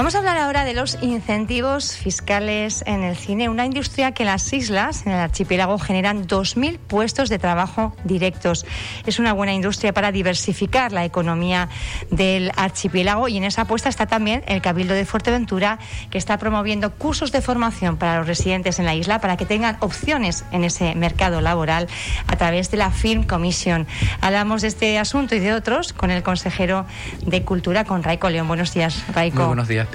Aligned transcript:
Vamos 0.00 0.14
a 0.14 0.20
hablar 0.20 0.38
ahora 0.38 0.64
de 0.64 0.72
los 0.72 0.96
incentivos 1.02 1.94
fiscales 1.94 2.82
en 2.86 3.02
el 3.02 3.16
cine, 3.16 3.50
una 3.50 3.66
industria 3.66 4.12
que 4.12 4.24
las 4.24 4.50
islas, 4.50 5.04
en 5.04 5.12
el 5.12 5.18
archipiélago, 5.18 5.78
generan 5.78 6.26
2.000 6.26 6.78
puestos 6.78 7.28
de 7.28 7.38
trabajo 7.38 7.94
directos. 8.04 8.64
Es 9.04 9.18
una 9.18 9.34
buena 9.34 9.52
industria 9.52 9.92
para 9.92 10.10
diversificar 10.10 10.92
la 10.92 11.04
economía 11.04 11.68
del 12.10 12.50
archipiélago 12.56 13.28
y 13.28 13.36
en 13.36 13.44
esa 13.44 13.62
apuesta 13.62 13.90
está 13.90 14.06
también 14.06 14.42
el 14.46 14.62
Cabildo 14.62 14.94
de 14.94 15.04
Fuerteventura, 15.04 15.78
que 16.08 16.16
está 16.16 16.38
promoviendo 16.38 16.92
cursos 16.94 17.30
de 17.30 17.42
formación 17.42 17.98
para 17.98 18.20
los 18.20 18.26
residentes 18.26 18.78
en 18.78 18.86
la 18.86 18.94
isla 18.94 19.20
para 19.20 19.36
que 19.36 19.44
tengan 19.44 19.76
opciones 19.80 20.46
en 20.50 20.64
ese 20.64 20.94
mercado 20.94 21.42
laboral 21.42 21.88
a 22.26 22.36
través 22.36 22.70
de 22.70 22.78
la 22.78 22.90
Film 22.90 23.24
Commission. 23.24 23.86
Hablamos 24.22 24.62
de 24.62 24.68
este 24.68 24.98
asunto 24.98 25.34
y 25.34 25.40
de 25.40 25.52
otros 25.52 25.92
con 25.92 26.10
el 26.10 26.22
consejero 26.22 26.86
de 27.26 27.42
Cultura, 27.42 27.84
con 27.84 28.02
Raico 28.02 28.30
León. 28.30 28.48
Buenos 28.48 28.72
días, 28.72 29.04
Raico. 29.12 29.40
Muy 29.40 29.46
buenos 29.48 29.68
días. 29.68 29.89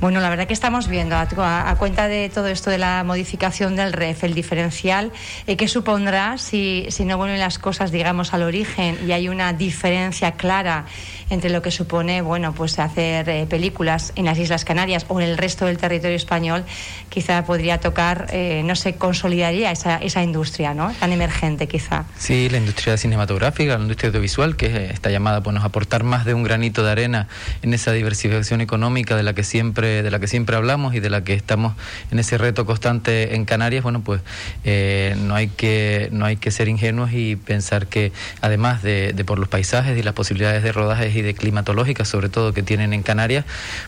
Bueno, 0.00 0.20
la 0.20 0.30
verdad 0.30 0.46
que 0.46 0.54
estamos 0.54 0.88
viendo, 0.88 1.16
a, 1.16 1.76
cuenta 1.78 2.08
de 2.08 2.28
todo 2.28 2.48
esto 2.48 2.70
de 2.70 2.78
la 2.78 3.04
modificación 3.04 3.76
del 3.76 3.92
REF, 3.92 4.24
el 4.24 4.34
diferencial, 4.34 5.12
eh, 5.46 5.56
¿qué 5.56 5.68
supondrá 5.68 6.38
si, 6.38 6.86
si 6.90 7.04
no 7.04 7.16
vuelven 7.16 7.40
las 7.40 7.58
cosas, 7.58 7.90
digamos, 7.90 8.34
al 8.34 8.42
origen 8.42 8.98
y 9.06 9.12
hay 9.12 9.28
una 9.28 9.52
diferencia 9.52 10.32
clara 10.32 10.86
entre 11.30 11.50
lo 11.50 11.62
que 11.62 11.70
supone, 11.70 12.22
bueno, 12.22 12.54
pues 12.54 12.78
hacer 12.78 13.28
eh, 13.28 13.46
películas 13.48 14.12
en 14.16 14.26
las 14.26 14.38
Islas 14.38 14.64
Canarias 14.64 15.06
o 15.08 15.20
en 15.20 15.28
el 15.28 15.38
resto 15.38 15.66
del 15.66 15.78
territorio 15.78 16.16
español? 16.16 16.64
Quizá 17.08 17.44
podría 17.44 17.78
tocar, 17.78 18.26
eh, 18.30 18.62
no 18.64 18.76
se 18.76 18.94
consolidaría 18.94 19.70
esa, 19.70 19.96
esa 19.96 20.22
industria, 20.22 20.74
¿no? 20.74 20.92
Tan 21.00 21.12
emergente, 21.12 21.66
quizá. 21.66 22.04
Sí, 22.18 22.48
la 22.48 22.58
industria 22.58 22.96
cinematográfica, 22.96 23.76
la 23.76 23.82
industria 23.82 24.08
audiovisual, 24.08 24.56
que 24.56 24.90
está 24.90 25.10
llamada 25.10 25.42
pues, 25.42 25.56
a 25.56 25.64
aportar 25.64 26.04
más 26.04 26.24
de 26.24 26.34
un 26.34 26.42
granito 26.42 26.84
de 26.84 26.90
arena 26.90 27.28
en 27.62 27.74
esa 27.74 27.92
diversificación 27.92 28.60
económica 28.60 29.16
de 29.16 29.22
la 29.22 29.34
que 29.34 29.44
siempre 29.44 30.02
de 30.02 30.10
la 30.10 30.18
que 30.18 30.26
siempre 30.26 30.56
hablamos 30.56 30.94
y 30.94 31.00
de 31.00 31.10
la 31.10 31.24
que 31.24 31.34
estamos 31.34 31.74
en 32.10 32.18
ese 32.18 32.38
reto 32.38 32.66
constante 32.66 33.34
en 33.34 33.44
Canarias 33.44 33.82
bueno 33.82 34.00
pues 34.00 34.20
eh, 34.64 35.14
no 35.18 35.34
hay 35.34 35.48
que 35.48 36.08
no 36.12 36.24
hay 36.24 36.36
que 36.36 36.50
ser 36.50 36.68
ingenuos 36.68 37.12
y 37.12 37.36
pensar 37.36 37.86
que 37.86 38.12
además 38.40 38.82
de, 38.82 39.14
por 39.26 39.38
los 39.38 39.48
paisajes 39.48 39.98
y 39.98 40.02
las 40.02 40.14
posibilidades 40.14 40.62
de 40.62 40.72
rodajes 40.72 41.15
y 41.16 41.22
de 41.22 41.34
climatológicas 41.34 42.08
sobre 42.08 42.28
todo 42.28 42.52
que 42.52 42.62
tienen 42.62 42.92
en 42.92 43.02
Canarias 43.02 43.44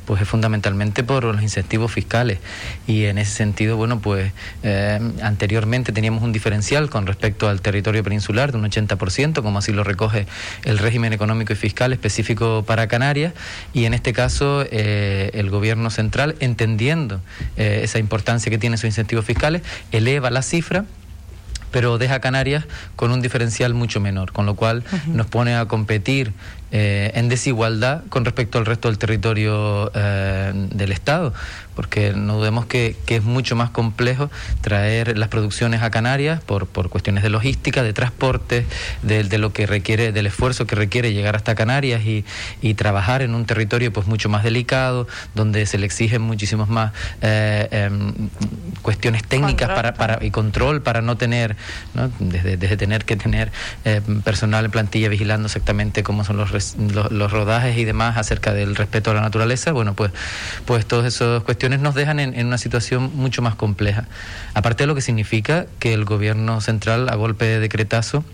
pues 0.06 0.22
es 0.22 0.28
fundamentalmente 0.28 1.04
por 1.04 1.24
los 1.24 1.42
incentivos 1.42 1.92
fiscales. 1.92 2.38
Y 2.86 3.04
en 3.04 3.18
ese 3.18 3.32
sentido 3.32 3.76
bueno 3.76 4.00
pues 4.00 4.32
eh, 4.62 4.98
anteriormente 5.22 5.92
teníamos 5.92 6.22
un 6.22 6.32
diferencial 6.32 6.90
con 6.90 7.06
respecto 7.06 7.48
al 7.48 7.60
territorio 7.60 8.02
peninsular 8.02 8.52
de 8.52 8.58
un 8.58 8.64
80% 8.64 9.42
como 9.42 9.58
así 9.58 9.72
lo 9.72 9.84
recoge 9.84 10.26
el 10.64 10.78
régimen 10.78 11.12
económico 11.12 11.52
y 11.52 11.56
fiscal 11.56 11.92
específico 11.92 12.64
para 12.66 12.86
Canarias. 12.88 13.32
Y 13.72 13.84
en 13.84 13.94
este 13.94 14.12
caso 14.12 14.64
eh, 14.70 15.30
el 15.34 15.50
gobierno 15.50 15.90
central, 15.90 16.36
entendiendo 16.40 17.20
eh, 17.56 17.80
esa 17.82 17.98
importancia 17.98 18.50
que 18.50 18.58
tiene 18.58 18.76
sus 18.76 18.86
incentivos 18.86 19.24
fiscales, 19.24 19.62
eleva 19.92 20.30
la 20.30 20.42
cifra 20.42 20.84
pero 21.70 21.98
deja 21.98 22.20
Canarias 22.20 22.64
con 22.96 23.10
un 23.10 23.20
diferencial 23.20 23.74
mucho 23.74 24.00
menor, 24.00 24.32
con 24.32 24.46
lo 24.46 24.54
cual 24.54 24.84
nos 25.06 25.26
pone 25.26 25.54
a 25.54 25.66
competir 25.66 26.32
eh, 26.70 27.12
en 27.14 27.30
desigualdad 27.30 28.02
con 28.10 28.26
respecto 28.26 28.58
al 28.58 28.66
resto 28.66 28.88
del 28.88 28.98
territorio 28.98 29.90
eh, 29.94 30.52
del 30.54 30.92
Estado, 30.92 31.32
porque 31.74 32.12
no 32.12 32.36
dudemos 32.36 32.66
que, 32.66 32.94
es 33.06 33.24
mucho 33.24 33.56
más 33.56 33.70
complejo 33.70 34.30
traer 34.60 35.16
las 35.16 35.28
producciones 35.28 35.80
a 35.82 35.90
Canarias 35.90 36.42
por, 36.42 36.66
por 36.66 36.90
cuestiones 36.90 37.22
de 37.22 37.30
logística, 37.30 37.82
de 37.82 37.94
transporte, 37.94 38.66
de, 39.02 39.38
lo 39.38 39.54
que 39.54 39.66
requiere, 39.66 40.12
del 40.12 40.26
esfuerzo 40.26 40.66
que 40.66 40.74
requiere 40.74 41.14
llegar 41.14 41.36
hasta 41.36 41.54
Canarias 41.54 42.02
y, 42.04 42.24
trabajar 42.74 43.22
en 43.22 43.34
un 43.34 43.44
territorio 43.46 43.92
pues 43.92 44.06
mucho 44.06 44.28
más 44.28 44.44
delicado, 44.44 45.08
donde 45.34 45.64
se 45.66 45.78
le 45.78 45.86
exigen 45.86 46.20
muchísimos 46.22 46.68
más 46.68 46.92
eh, 47.22 47.66
em, 47.70 48.12
cuestiones 48.82 49.24
técnicas 49.24 49.70
para, 49.70 49.94
para, 49.94 50.24
y 50.24 50.30
control 50.30 50.82
para 50.82 51.00
no 51.00 51.16
tener, 51.16 51.56
Desde, 52.20 52.56
desde 52.56 52.76
tener 52.76 53.04
que 53.04 53.16
tener 53.16 53.50
personal 54.22 54.66
en 54.66 54.70
plantilla 54.70 55.08
vigilando 55.08 55.46
exactamente 55.46 56.02
cómo 56.02 56.24
son 56.24 56.36
los 56.36 56.52
los, 57.10 57.32
rodajes 57.32 57.76
y 57.76 57.84
demás 57.84 58.16
acerca 58.16 58.52
del 58.52 58.76
respeto 58.76 59.10
a 59.10 59.14
la 59.14 59.20
naturaleza, 59.20 59.72
bueno, 59.72 59.94
pues, 59.94 60.12
pues 60.64 60.86
todas 60.86 61.06
esas 61.06 61.42
cuestiones 61.42 61.80
nos 61.80 61.94
dejan 61.94 62.20
en, 62.20 62.34
en 62.38 62.46
una 62.46 62.58
situación 62.58 63.10
mucho 63.14 63.42
más 63.42 63.54
compleja. 63.54 64.04
Aparte 64.54 64.84
de 64.84 64.86
lo 64.88 64.94
que 64.94 65.00
significa 65.00 65.66
que 65.78 65.94
el 65.94 66.04
gobierno 66.04 66.60
central, 66.60 67.08
a 67.08 67.14
golpe 67.14 67.44
de 67.44 67.60
decretazo, 67.60 68.24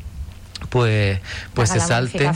pues 0.69 1.21
pues 1.55 1.71
se 1.71 1.81
salte. 1.81 2.31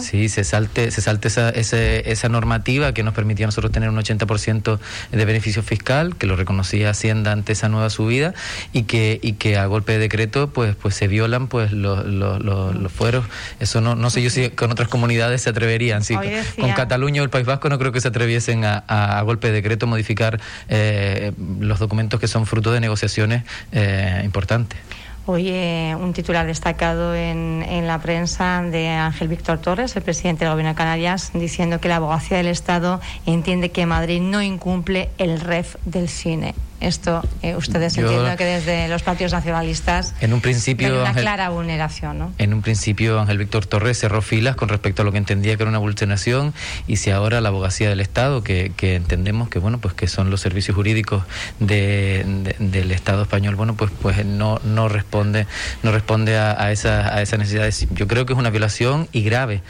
sí 0.00 0.28
se 0.28 0.44
salte 0.44 0.90
se 0.90 1.00
salte 1.00 1.28
esa, 1.28 1.50
esa, 1.50 2.28
normativa 2.28 2.92
que 2.92 3.02
nos 3.02 3.14
permitía 3.14 3.46
a 3.46 3.48
nosotros 3.48 3.72
tener 3.72 3.88
un 3.88 3.96
80% 3.96 4.78
de 5.12 5.24
beneficio 5.24 5.62
fiscal 5.62 6.16
que 6.16 6.26
lo 6.26 6.36
reconocía 6.36 6.90
Hacienda 6.90 7.32
ante 7.32 7.52
esa 7.52 7.68
nueva 7.68 7.90
subida 7.90 8.34
y 8.72 8.84
que 8.84 9.18
y 9.22 9.34
que 9.34 9.56
a 9.56 9.66
golpe 9.66 9.92
de 9.92 9.98
decreto 9.98 10.50
pues 10.50 10.74
pues 10.76 10.94
se 10.94 11.08
violan 11.08 11.48
pues 11.48 11.72
los, 11.72 12.04
los, 12.04 12.42
los, 12.42 12.92
fueros. 12.92 13.24
Eso 13.60 13.80
no 13.80 13.94
no 13.94 14.10
sé 14.10 14.22
yo 14.22 14.30
si 14.30 14.50
con 14.50 14.70
otras 14.70 14.88
comunidades 14.88 15.42
se 15.42 15.50
atreverían 15.50 16.04
sí. 16.04 16.14
Con 16.58 16.72
Cataluña 16.72 17.22
o 17.22 17.24
el 17.24 17.30
País 17.30 17.46
Vasco 17.46 17.68
no 17.68 17.78
creo 17.78 17.92
que 17.92 18.00
se 18.00 18.08
atreviesen 18.08 18.64
a, 18.64 18.78
a, 18.78 19.22
golpe 19.22 19.48
de 19.48 19.54
decreto 19.54 19.86
modificar 19.86 20.40
eh, 20.68 21.32
los 21.60 21.78
documentos 21.78 22.20
que 22.20 22.28
son 22.28 22.46
fruto 22.46 22.72
de 22.72 22.80
negociaciones 22.80 23.44
eh, 23.72 24.22
importantes 24.24 24.78
Hoy 25.26 25.50
un 25.98 26.12
titular 26.12 26.46
destacado 26.46 27.14
en, 27.14 27.64
en, 27.66 27.86
la 27.86 27.98
prensa 27.98 28.60
de 28.62 28.88
Ángel 28.88 29.28
Víctor 29.28 29.58
Torres, 29.58 29.96
el 29.96 30.02
presidente 30.02 30.44
del 30.44 30.52
Gobierno 30.52 30.72
de 30.72 30.76
Canarias, 30.76 31.30
diciendo 31.32 31.80
que 31.80 31.88
la 31.88 31.96
abogacía 31.96 32.36
del 32.36 32.48
Estado 32.48 33.00
entiende 33.24 33.70
que 33.70 33.86
Madrid 33.86 34.20
no 34.20 34.42
incumple 34.42 35.08
el 35.16 35.40
REF 35.40 35.76
del 35.86 36.10
cine. 36.10 36.54
Esto 36.84 37.22
eh, 37.40 37.56
ustedes 37.56 37.96
entienden 37.96 38.36
que 38.36 38.44
desde 38.44 38.88
los 38.88 39.02
partidos 39.02 39.32
nacionalistas 39.32 40.14
en 40.20 40.34
un 40.34 40.42
principio 40.42 41.00
una 41.00 41.14
clara 41.14 41.48
vulneración, 41.48 42.18
¿no? 42.18 42.32
En 42.36 42.52
un 42.52 42.60
principio 42.60 43.18
Ángel 43.18 43.38
Víctor 43.38 43.64
Torres 43.64 43.98
cerró 43.98 44.20
filas 44.20 44.54
con 44.54 44.68
respecto 44.68 45.00
a 45.00 45.04
lo 45.06 45.12
que 45.12 45.16
entendía 45.16 45.56
que 45.56 45.62
era 45.62 45.70
una 45.70 45.78
vulneración 45.78 46.52
y 46.86 46.96
si 46.96 47.10
ahora 47.10 47.40
la 47.40 47.48
abogacía 47.48 47.88
del 47.88 48.00
Estado 48.00 48.42
que, 48.42 48.72
que 48.76 48.96
entendemos 48.96 49.48
que 49.48 49.58
bueno 49.58 49.78
pues 49.78 49.94
que 49.94 50.08
son 50.08 50.28
los 50.28 50.42
servicios 50.42 50.74
jurídicos 50.74 51.24
de, 51.58 52.54
del 52.58 52.92
Estado 52.92 53.22
español 53.22 53.56
bueno 53.56 53.74
pues 53.76 53.90
pues 54.02 54.24
no 54.26 54.60
no 54.62 54.90
responde 54.90 55.46
no 55.82 55.90
responde 55.90 56.36
a, 56.36 56.62
a 56.62 56.70
esas 56.70 57.10
a 57.10 57.22
esas 57.22 57.38
necesidades. 57.38 57.86
Yo 57.92 58.06
creo 58.06 58.26
que 58.26 58.34
es 58.34 58.38
una 58.38 58.50
violación 58.50 59.08
y 59.10 59.22
grave 59.22 59.62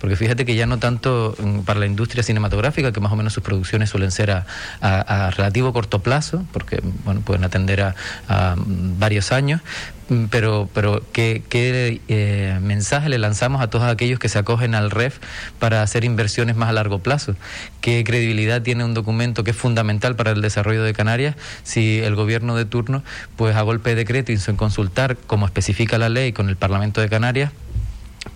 porque 0.00 0.16
fíjate 0.16 0.46
que 0.46 0.54
ya 0.54 0.64
no 0.64 0.78
tanto 0.78 1.34
mm, 1.38 1.60
para 1.60 1.80
la 1.80 1.86
industria 1.86 2.22
cinematográfica 2.22 2.92
que 2.92 3.00
más 3.00 3.12
o 3.12 3.16
menos 3.16 3.34
sus 3.34 3.42
producciones 3.42 3.90
suelen 3.90 4.10
ser 4.10 4.30
a, 4.30 4.46
a, 4.80 5.26
a 5.26 5.30
relativo 5.30 5.72
corto 5.74 5.98
plazo 5.98 6.46
porque 6.62 6.80
bueno, 7.04 7.22
pueden 7.22 7.42
atender 7.42 7.82
a, 7.82 7.94
varios 8.56 9.32
años, 9.32 9.60
mm, 10.08 10.26
pero, 10.26 10.68
pero 10.72 11.02
¿qué, 11.12 11.42
eh, 11.52 12.58
mensaje 12.62 13.08
le 13.08 13.18
lanzamos 13.18 13.60
a 13.60 13.68
todos 13.68 13.84
aquellos 13.84 14.20
que 14.20 14.28
se 14.28 14.38
acogen 14.38 14.76
al 14.76 14.92
REF 14.92 15.18
para 15.58 15.82
hacer 15.82 16.04
inversiones 16.04 16.54
más 16.54 16.68
a 16.68 16.72
largo 16.72 17.00
plazo? 17.00 17.34
¿Qué 17.80 18.04
credibilidad 18.04 18.62
tiene 18.62 18.84
un 18.84 18.94
documento 18.94 19.42
que 19.42 19.50
es 19.50 19.56
fundamental 19.56 20.14
para 20.14 20.30
el 20.30 20.40
desarrollo 20.40 20.84
de 20.84 20.92
Canarias 20.92 21.34
si 21.64 21.98
el 21.98 22.14
gobierno 22.14 22.54
de 22.54 22.64
turno, 22.64 23.02
pues 23.34 23.56
a 23.56 23.62
golpe 23.62 23.90
de 23.90 23.96
decreto 23.96 24.30
y 24.30 24.36
sin 24.36 24.54
consultar, 24.54 25.16
como 25.26 25.46
especifica 25.46 25.98
la 25.98 26.08
ley, 26.08 26.32
con 26.32 26.48
el 26.48 26.56
Parlamento 26.56 27.00
de 27.00 27.08
Canarias, 27.08 27.50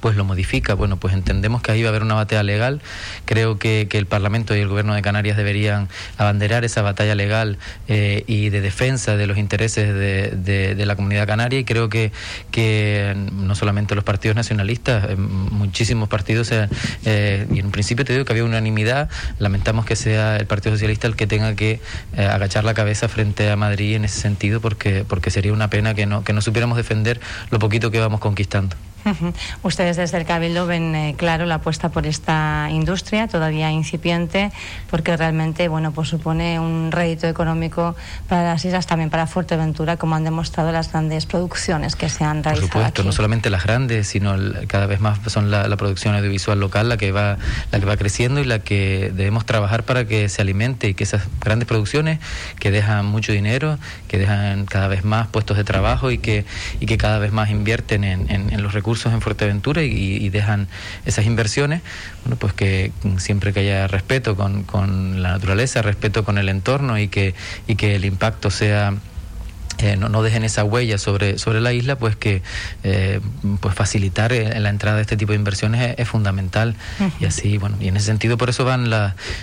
pues 0.01 0.17
lo 0.17 0.25
modifica. 0.25 0.75
Bueno, 0.75 0.97
pues 0.97 1.15
entendemos 1.15 1.63
que 1.63 1.73
ahí 1.73 1.83
va 1.83 1.89
a 1.89 1.91
haber 1.91 2.03
una 2.03 2.15
batalla 2.15 2.43
legal. 2.43 2.81
Creo 3.25 3.59
que, 3.59 3.87
que 3.89 3.99
el 3.99 4.07
Parlamento 4.07 4.57
y 4.57 4.61
el 4.61 4.69
Gobierno 4.69 4.95
de 4.95 5.03
Canarias 5.03 5.37
deberían 5.37 5.89
abanderar 6.19 6.65
esa 6.65 6.83
batalla 6.83 7.15
legal 7.15 7.59
eh, 7.89 8.25
y 8.27 8.51
de 8.51 8.61
defensa 8.61 9.17
de 9.17 9.27
los 9.27 9.39
intereses 9.39 9.95
de, 9.95 10.75
de, 10.75 10.87
la 10.87 10.95
comunidad 10.95 11.27
canaria 11.27 11.59
y 11.59 11.65
creo 11.65 11.89
que, 11.89 12.13
que 12.53 13.15
no 13.33 13.55
solamente 13.57 13.95
los 13.95 14.05
partidos 14.05 14.37
nacionalistas, 14.37 15.11
eh, 15.11 15.17
muchísimos 15.17 16.09
partidos, 16.09 16.53
eh, 16.53 17.47
y 17.53 17.59
en 17.59 17.67
un 17.67 17.73
principio 17.73 18.05
te 18.05 18.13
digo 18.13 18.25
que 18.25 18.33
había 18.33 18.45
unanimidad, 18.45 19.11
lamentamos 19.39 19.85
que 19.85 19.97
sea 19.97 20.37
el 20.37 20.47
Partido 20.47 20.77
Socialista 20.77 21.09
el 21.09 21.17
que 21.17 21.27
tenga 21.27 21.55
que 21.57 21.81
agachar 22.17 22.65
la 22.65 22.75
cabeza 22.75 23.09
frente 23.09 23.51
a 23.51 23.57
Madrid 23.57 23.97
en 23.97 24.05
ese 24.05 24.21
sentido 24.21 24.61
porque, 24.61 25.05
porque 25.09 25.31
sería 25.31 25.53
una 25.53 25.71
pena 25.71 25.95
que 25.95 26.07
no, 26.07 26.23
que 26.23 26.33
no 26.33 26.41
supiéramos 26.41 26.77
defender 26.77 27.21
lo 27.51 27.59
poquito 27.59 27.91
que 27.91 27.99
vamos 27.99 28.21
conquistando. 28.21 28.77
Ustedes 29.63 29.97
desde 29.97 30.19
el 30.19 30.25
Cabildo 30.25 30.67
ven 30.67 30.95
eh, 30.95 31.15
claro 31.17 31.47
la 31.47 31.57
apuesta 31.57 31.89
por 31.91 32.07
esta 32.07 32.69
industria, 32.71 33.29
todavía 33.29 33.71
incipiente, 33.71 34.53
porque 34.91 35.17
realmente 35.17 35.69
bueno, 35.69 35.93
pues 35.93 36.09
supone 36.09 36.59
un 36.59 36.93
rédito 36.93 37.27
económico 37.27 37.97
para 38.29 38.45
las 38.45 38.65
islas, 38.65 38.87
también 38.87 39.11
para 39.11 39.27
Fuerteventura, 39.27 39.97
como 39.97 40.15
han 40.15 40.25
demostrado 40.25 40.73
las 40.73 40.91
grandes 40.91 41.27
producciones 41.27 41.97
que 41.97 42.09
se 42.09 42.25
han 42.25 42.43
realizado. 42.43 42.69
Por 42.69 42.81
supuesto, 42.81 43.05
no 43.05 43.13
solamente 43.13 43.51
las 43.51 43.65
grandes, 43.65 44.09
sino 44.09 44.37
cada 44.67 44.87
vez 44.87 45.01
más 45.01 45.19
son 45.27 45.51
la, 45.51 45.77
producción 45.77 46.15
audiovisual 46.15 46.59
local 46.59 46.89
la 46.89 46.97
que, 46.97 47.13
va, 47.13 47.37
la 47.71 47.79
que 47.79 47.85
va 47.85 47.99
creciendo 47.99 48.41
y 48.41 48.45
la 48.45 48.61
que 48.61 49.13
debemos 49.15 49.45
trabajar 49.45 49.83
para 49.83 50.07
que 50.07 50.31
se 50.31 50.41
alimente 50.41 50.89
y 50.89 50.95
que 50.95 51.05
esas 51.05 51.25
grandes 51.41 51.69
producciones 51.69 52.19
que 52.59 52.71
dejan 52.71 53.05
mucho 53.05 53.33
dinero, 53.33 53.79
que 54.09 54.19
dejan 54.19 54.65
cada 54.65 54.89
vez 54.89 55.05
más 55.05 55.27
puestos 55.27 55.59
de 55.59 55.65
trabajo 55.65 56.11
y 56.11 56.17
que, 56.17 56.47
y 56.81 56.87
que 56.87 56.97
cada 56.97 57.19
vez 57.19 57.31
más 57.31 57.51
invierten 57.51 58.05
en 58.05 58.63
los 58.63 58.73
recursos 58.73 58.96
recursos 58.97 59.13
en 59.13 59.21
Fuerteventura 59.21 59.83
y, 59.83 60.29
dejan 60.31 60.69
esas 61.05 61.27
inversiones, 61.27 61.83
bueno, 62.25 62.37
pues 62.37 62.53
que 62.53 62.93
siempre 63.19 63.53
que 63.53 63.61
haya 63.61 63.87
respeto 63.87 64.37
con, 64.37 64.65
con 64.65 65.23
la 65.23 65.33
naturaleza, 65.33 65.83
respeto 65.83 66.25
con 66.25 66.39
el 66.39 66.49
entorno 66.49 66.99
y 66.99 67.09
que, 67.09 67.35
y 67.67 67.77
que 67.77 67.97
el 67.97 68.05
impacto 68.05 68.51
sea 68.51 68.95
eh, 69.79 69.97
no, 69.97 70.09
no, 70.09 70.23
dejen 70.23 70.43
esa 70.43 70.65
huella 70.65 70.97
sobre, 70.97 71.39
sobre 71.39 71.61
la 71.61 71.73
isla, 71.75 71.99
pues 71.99 72.17
que 72.17 72.43
eh, 72.83 73.21
pues 73.61 73.75
facilitar 73.75 74.33
eh, 74.33 74.59
la 74.59 74.71
entrada 74.71 74.97
de 74.97 75.03
este 75.03 75.19
tipo 75.19 75.33
de 75.33 75.37
inversiones 75.37 75.95
es, 75.99 76.09
fundamental. 76.09 76.75
Y 77.21 77.27
así, 77.27 77.59
bueno, 77.59 77.77
y 77.79 77.89
en 77.89 77.97
ese 77.97 78.07
sentido 78.07 78.39
por 78.39 78.49
eso 78.49 78.65
van 78.65 78.91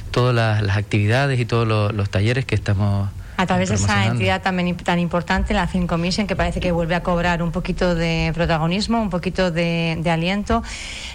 todas 0.10 0.34
las, 0.34 0.76
actividades 0.76 1.40
y 1.40 1.46
todos 1.46 1.68
los, 1.68 2.10
talleres 2.10 2.46
que 2.46 2.56
estamos 2.56 3.10
a 3.44 3.46
través 3.46 3.70
de 3.70 3.76
esa 3.76 4.06
entidad 4.06 4.42
también 4.42 4.76
tan 4.78 5.00
importante, 5.00 5.54
la 5.54 5.68
Film 5.68 5.86
Commission, 5.86 6.28
que 6.28 6.36
parece 6.36 6.60
que 6.60 6.72
vuelve 6.72 6.96
a 6.96 7.04
cobrar 7.04 7.44
un 7.44 7.52
poquito 7.52 7.94
de 7.94 8.32
protagonismo, 8.34 9.02
un 9.02 9.10
poquito 9.10 9.52
de, 9.52 10.02
aliento, 10.10 10.64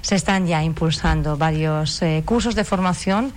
se 0.03 0.15
están 0.15 0.47
ya 0.47 0.63
impulsando 0.63 1.37
varios 1.37 2.01
cursos 2.25 2.55
de 2.55 2.65
formación 2.65 3.33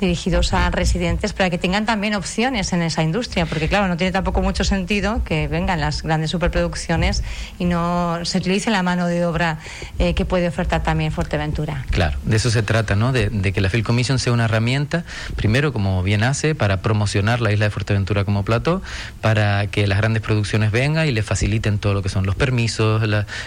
dirigidos 0.00 0.52
a 0.52 0.70
residentes 0.70 1.32
para 1.32 1.50
que 1.50 1.58
tengan 1.58 1.86
también 1.86 2.14
opciones 2.14 2.72
en 2.72 2.82
esa 2.82 3.02
industria, 3.02 3.46
porque 3.46 3.68
claro, 3.68 3.88
no 3.88 3.96
tiene 3.96 4.12
tampoco 4.12 4.42
mucho 4.42 4.64
sentido 4.64 5.22
que 5.24 5.48
vengan 5.48 5.80
las 5.80 6.02
grandes 6.02 6.30
superproducciones 6.30 7.22
y 7.58 7.64
no 7.64 8.24
se 8.24 8.38
utilice 8.38 8.70
la 8.70 8.82
mano 8.82 9.06
de 9.06 9.24
obra 9.24 9.58
eh, 9.98 10.14
que 10.14 10.24
puede 10.24 10.48
ofertar 10.48 10.82
también 10.82 11.12
Fuerteventura. 11.12 11.84
Claro, 11.90 12.18
de 12.24 12.36
eso 12.36 12.50
se 12.50 12.62
trata, 12.62 12.96
¿no? 12.96 13.12
De, 13.12 13.30
que 13.52 13.60
la 13.60 13.70
Field 13.70 13.84
Commission 13.84 14.18
sea 14.18 14.32
una 14.32 14.46
herramienta, 14.46 15.04
primero, 15.36 15.72
como 15.72 16.02
bien 16.02 16.24
hace, 16.24 16.54
para 16.54 16.82
promocionar 16.82 17.40
la 17.40 17.52
isla 17.52 17.66
de 17.66 17.70
Fuerteventura 17.70 18.24
como 18.24 18.44
plato, 18.44 18.82
para 19.20 19.66
que 19.68 19.86
las 19.86 19.98
grandes 19.98 20.22
producciones 20.22 20.72
vengan 20.72 21.06
y 21.06 21.12
le 21.12 21.22
faciliten 21.22 21.78
todo 21.78 21.94
lo 21.94 22.02
que 22.02 22.08
son 22.08 22.26
los 22.26 22.34
permisos, 22.34 23.02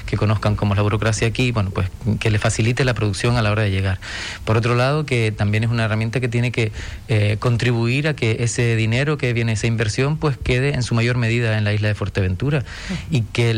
que 0.05 0.17
conozcan 0.17 0.55
cómo 0.55 0.73
es 0.73 0.77
la 0.77 0.83
burocracia 0.83 1.27
aquí, 1.27 1.51
bueno, 1.51 1.71
pues 1.71 1.89
que 2.19 2.29
le 2.29 2.39
facilite 2.39 2.85
la 2.85 2.94
producción 2.94 3.38
a 3.38 3.41
la 3.41 3.51
hora 3.51 3.63
de 3.63 3.71
llegar. 3.71 3.99
Por 4.45 4.57
otro 4.57 4.75
lado, 4.75 5.05
que 5.05 5.31
también 5.31 5.63
es 5.63 5.69
una 5.69 5.85
herramienta 5.85 6.19
que 6.19 6.27
tiene 6.27 6.37
tiene 6.38 6.51
que 6.51 6.72
eh, 7.07 7.38
contribuir 7.39 8.07
a 8.07 8.16
que 8.16 8.38
ese 8.42 8.75
dinero 8.75 9.18
que 9.18 9.34
viene, 9.34 9.54
esa 9.54 9.66
inversión, 9.66 10.18
pues 10.18 10.38
quede 10.38 10.75
en 10.75 10.84
su 10.84 10.94
mayor 10.94 11.18
medida 11.18 11.57
en 11.57 11.63
la 11.63 11.74
isla 11.74 11.88
de 11.88 11.95
Fuerteventura 11.95 12.63
y 13.10 13.22
que 13.22 13.56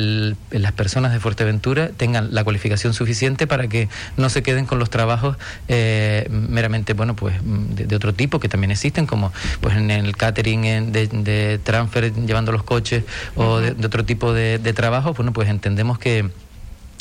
las 0.51 0.71
personas 0.71 1.11
de 1.11 1.19
Fuerteventura 1.19 1.89
tengan 1.89 2.33
la 2.33 2.45
cualificación 2.45 2.93
suficiente 2.93 3.47
para 3.47 3.67
que 3.67 3.89
no 4.15 4.29
se 4.29 4.43
queden 4.43 4.65
con 4.65 4.79
los 4.79 4.89
trabajos 4.89 5.35
eh, 5.67 6.25
meramente, 6.31 6.93
bueno, 6.93 7.17
pues 7.17 7.35
de, 7.43 7.93
otro 7.93 8.13
tipo 8.13 8.39
que 8.39 8.47
también 8.47 8.71
existen, 8.71 9.05
como 9.05 9.33
pues 9.59 9.75
en 9.75 9.91
el 9.91 10.15
catering 10.15 10.93
de, 10.93 11.59
transfer 11.61 12.13
llevando 12.13 12.53
los 12.53 12.63
coches 12.63 13.03
o 13.35 13.59
de, 13.59 13.71
otro 13.85 14.05
tipo 14.05 14.31
de, 14.31 14.57
de 14.57 14.71
trabajo, 14.71 15.13
bueno, 15.13 15.33
pues 15.33 15.49
entendemos 15.49 15.99
que 15.99 16.29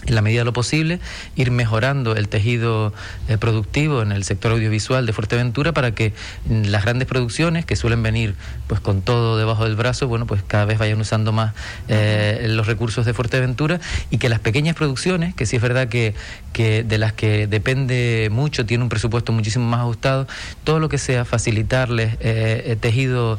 en 0.09 0.15
la 0.15 0.23
medida 0.23 0.41
de 0.41 0.45
lo 0.47 0.53
posible, 0.53 1.01
ir 1.37 1.51
mejorando 1.51 2.17
el 2.17 2.29
tejido 2.29 2.93
eh, 3.29 3.37
productivo 3.37 4.03
en 4.03 4.11
el 4.13 4.25
sector 4.25 4.53
audiovisual 4.53 5.07
de 5.07 5.13
Fuerteventura 5.13 5.73
para 5.73 5.93
que 5.93 6.13
las 6.49 6.83
grandes 6.83 7.07
producciones 7.07 7.65
que 7.67 7.77
suelen 7.77 8.03
venir 8.03 8.35
pues 8.67 8.81
con 8.81 9.03
todo 9.03 9.37
debajo 9.37 9.65
del 9.65 9.77
brazo, 9.77 10.09
bueno, 10.09 10.27
pues 10.27 10.43
cada 10.47 10.65
vez 10.65 10.79
vayan 10.79 11.01
usando 11.01 11.33
más 11.33 11.55
eh, 11.89 12.47
los 12.49 12.67
recursos 12.67 13.05
de 13.05 13.13
Fuerteventura 13.13 13.81
y 14.11 14.19
que 14.19 14.29
las 14.29 14.41
pequeñas 14.41 14.75
producciones, 14.75 15.35
que 15.35 15.47
sí 15.47 15.57
es 15.57 15.63
verdad 15.63 15.89
que, 15.89 16.15
que 16.53 16.83
de 16.85 16.99
las 16.99 17.13
que 17.13 17.47
depende 17.47 18.29
mucho, 18.33 18.65
tiene 18.65 18.83
un 18.83 18.89
presupuesto 18.89 19.33
muchísimo 19.33 19.67
más 19.67 19.81
ajustado, 19.81 20.27
todo 20.65 20.81
lo 20.81 20.89
que 20.89 20.99
sea 20.99 21.25
facilitarles 21.25 22.17
eh, 22.21 22.77
tejido 22.81 23.39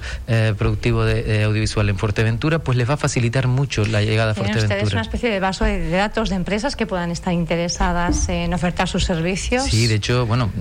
productivo 0.57 1.03
de, 1.03 1.43
audiovisual 1.43 1.89
en 1.89 1.97
Fuerteventura, 1.97 2.59
pues 2.59 2.77
les 2.77 2.87
va 2.87 2.93
a 2.93 2.97
facilitar 2.97 3.47
mucho 3.47 3.85
la 3.85 4.01
llegada 4.01 4.31
a 4.31 4.35
Fuerteventura. 4.35 4.75
ustedes 4.75 4.93
una 4.93 5.01
especie 5.01 5.29
de 5.29 5.39
vaso 5.39 5.65
de 5.65 5.89
datos 5.89 6.29
de 6.29 6.35
empresas 6.35 6.58
que 6.75 6.85
puedan 6.85 7.11
estar 7.11 7.33
interesadas 7.33 8.29
en 8.29 8.53
ofertar 8.53 8.87
sus 8.87 9.05
servicios. 9.05 9.63
Sí, 9.63 9.87
de 9.87 9.95
hecho, 9.95 10.25
bueno, 10.25 10.51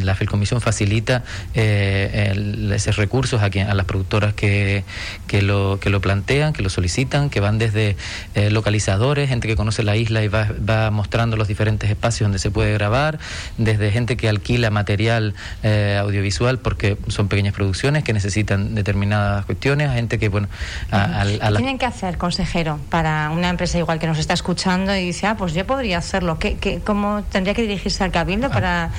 la 0.00 0.14
Filcomisión 0.14 0.60
facilita 0.60 1.22
eh, 1.54 2.34
esos 2.74 2.96
recursos 2.96 3.42
a, 3.42 3.46
a 3.46 3.74
las 3.74 3.86
productoras 3.86 4.34
que, 4.34 4.84
que, 5.26 5.42
lo, 5.42 5.78
que 5.80 5.90
lo 5.90 6.00
plantean, 6.00 6.52
que 6.52 6.62
lo 6.62 6.68
solicitan, 6.68 7.30
que 7.30 7.40
van 7.40 7.58
desde 7.58 7.96
eh, 8.34 8.50
localizadores, 8.50 9.28
gente 9.28 9.48
que 9.48 9.56
conoce 9.56 9.82
la 9.82 9.96
isla 9.96 10.22
y 10.22 10.28
va, 10.28 10.48
va 10.68 10.90
mostrando 10.90 11.36
los 11.36 11.48
diferentes 11.48 11.88
espacios 11.88 12.26
donde 12.26 12.38
se 12.38 12.50
puede 12.50 12.72
grabar, 12.72 13.18
desde 13.56 13.90
gente 13.90 14.16
que 14.16 14.28
alquila 14.28 14.70
material 14.70 15.34
eh, 15.62 15.96
audiovisual 16.00 16.58
porque 16.58 16.96
son 17.08 17.28
pequeñas 17.28 17.54
producciones 17.54 18.04
que 18.04 18.12
necesitan 18.12 18.74
determinadas 18.74 19.44
cuestiones, 19.46 19.88
a 19.90 19.94
gente 19.94 20.18
que, 20.18 20.28
bueno... 20.28 20.48
A, 20.90 21.24
¿Qué 21.24 21.38
tienen 21.56 21.78
que 21.78 21.86
hacer, 21.86 22.18
consejero, 22.18 22.78
para 22.90 23.30
una 23.30 23.48
empresa 23.48 23.78
igual 23.78 23.98
que 23.98 24.06
nos 24.06 24.18
está 24.18 24.34
escuchando 24.34 24.94
y 24.94 25.06
dice, 25.06 25.25
Ah, 25.26 25.36
pues 25.36 25.54
yo 25.54 25.66
podría 25.66 25.98
hacerlo. 25.98 26.38
¿Qué, 26.38 26.80
cómo 26.84 27.24
tendría 27.32 27.52
que 27.52 27.62
dirigirse 27.62 28.04
al 28.04 28.12
Cabildo 28.12 28.48
para 28.48 28.84
ah, 28.84 28.90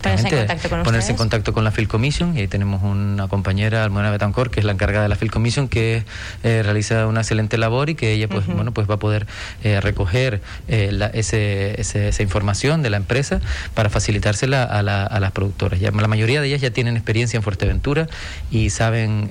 ponerse 0.00 0.28
en 0.28 0.36
contacto 0.36 0.70
con 0.70 0.82
ponerse 0.84 1.10
en 1.10 1.16
contacto 1.16 1.52
con 1.52 1.64
la 1.64 1.72
Field 1.72 1.88
Commission 1.88 2.36
y 2.36 2.42
ahí 2.42 2.48
tenemos 2.48 2.82
una 2.84 3.26
compañera, 3.26 3.82
Almudena 3.82 4.12
Betancor, 4.12 4.50
que 4.50 4.60
es 4.60 4.66
la 4.66 4.72
encargada 4.72 5.02
de 5.02 5.08
la 5.08 5.16
Field 5.16 5.32
Commission, 5.32 5.66
que 5.66 6.04
eh, 6.44 6.62
realiza 6.62 7.08
una 7.08 7.22
excelente 7.22 7.58
labor 7.58 7.90
y 7.90 7.96
que 7.96 8.12
ella 8.12 8.28
pues 8.28 8.46
bueno 8.46 8.72
pues 8.72 8.88
va 8.88 8.94
a 8.94 8.98
poder 8.98 9.26
eh, 9.64 9.80
recoger 9.80 10.42
eh, 10.68 11.10
ese, 11.12 11.80
esa 11.80 12.22
información 12.22 12.82
de 12.82 12.90
la 12.90 12.96
empresa 12.96 13.40
para 13.74 13.90
facilitársela 13.90 14.62
a, 14.62 14.78
a 14.78 15.20
las 15.20 15.32
productoras. 15.32 15.80
Ya, 15.80 15.90
la 15.90 16.08
mayoría 16.08 16.40
de 16.40 16.46
ellas 16.46 16.60
ya 16.60 16.70
tienen 16.70 16.96
experiencia 16.96 17.36
en 17.36 17.42
Fuerteventura 17.42 18.06
y 18.50 18.70
saben, 18.70 19.28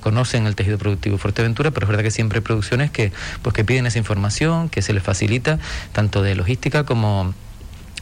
conocen 0.00 0.46
el 0.46 0.56
tejido 0.56 0.76
productivo 0.76 1.16
de 1.16 1.22
Fuerteventura, 1.22 1.70
pero 1.70 1.84
es 1.84 1.88
verdad 1.88 2.02
que 2.02 2.10
siempre 2.10 2.38
hay 2.38 2.42
producciones 2.42 2.90
que 2.90 3.12
pues 3.42 3.54
que 3.54 3.64
piden 3.64 3.86
esa 3.86 3.98
información, 3.98 4.68
que 4.68 4.82
se 4.82 4.92
les 4.92 5.02
facilita 5.02 5.60
tanto 5.92 6.22
de 6.22 6.34
logística 6.34 6.84
como, 6.84 7.34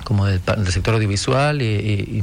como 0.04 0.26
del, 0.26 0.40
sector 0.70 0.94
audiovisual 0.94 1.62
y, 1.62 2.22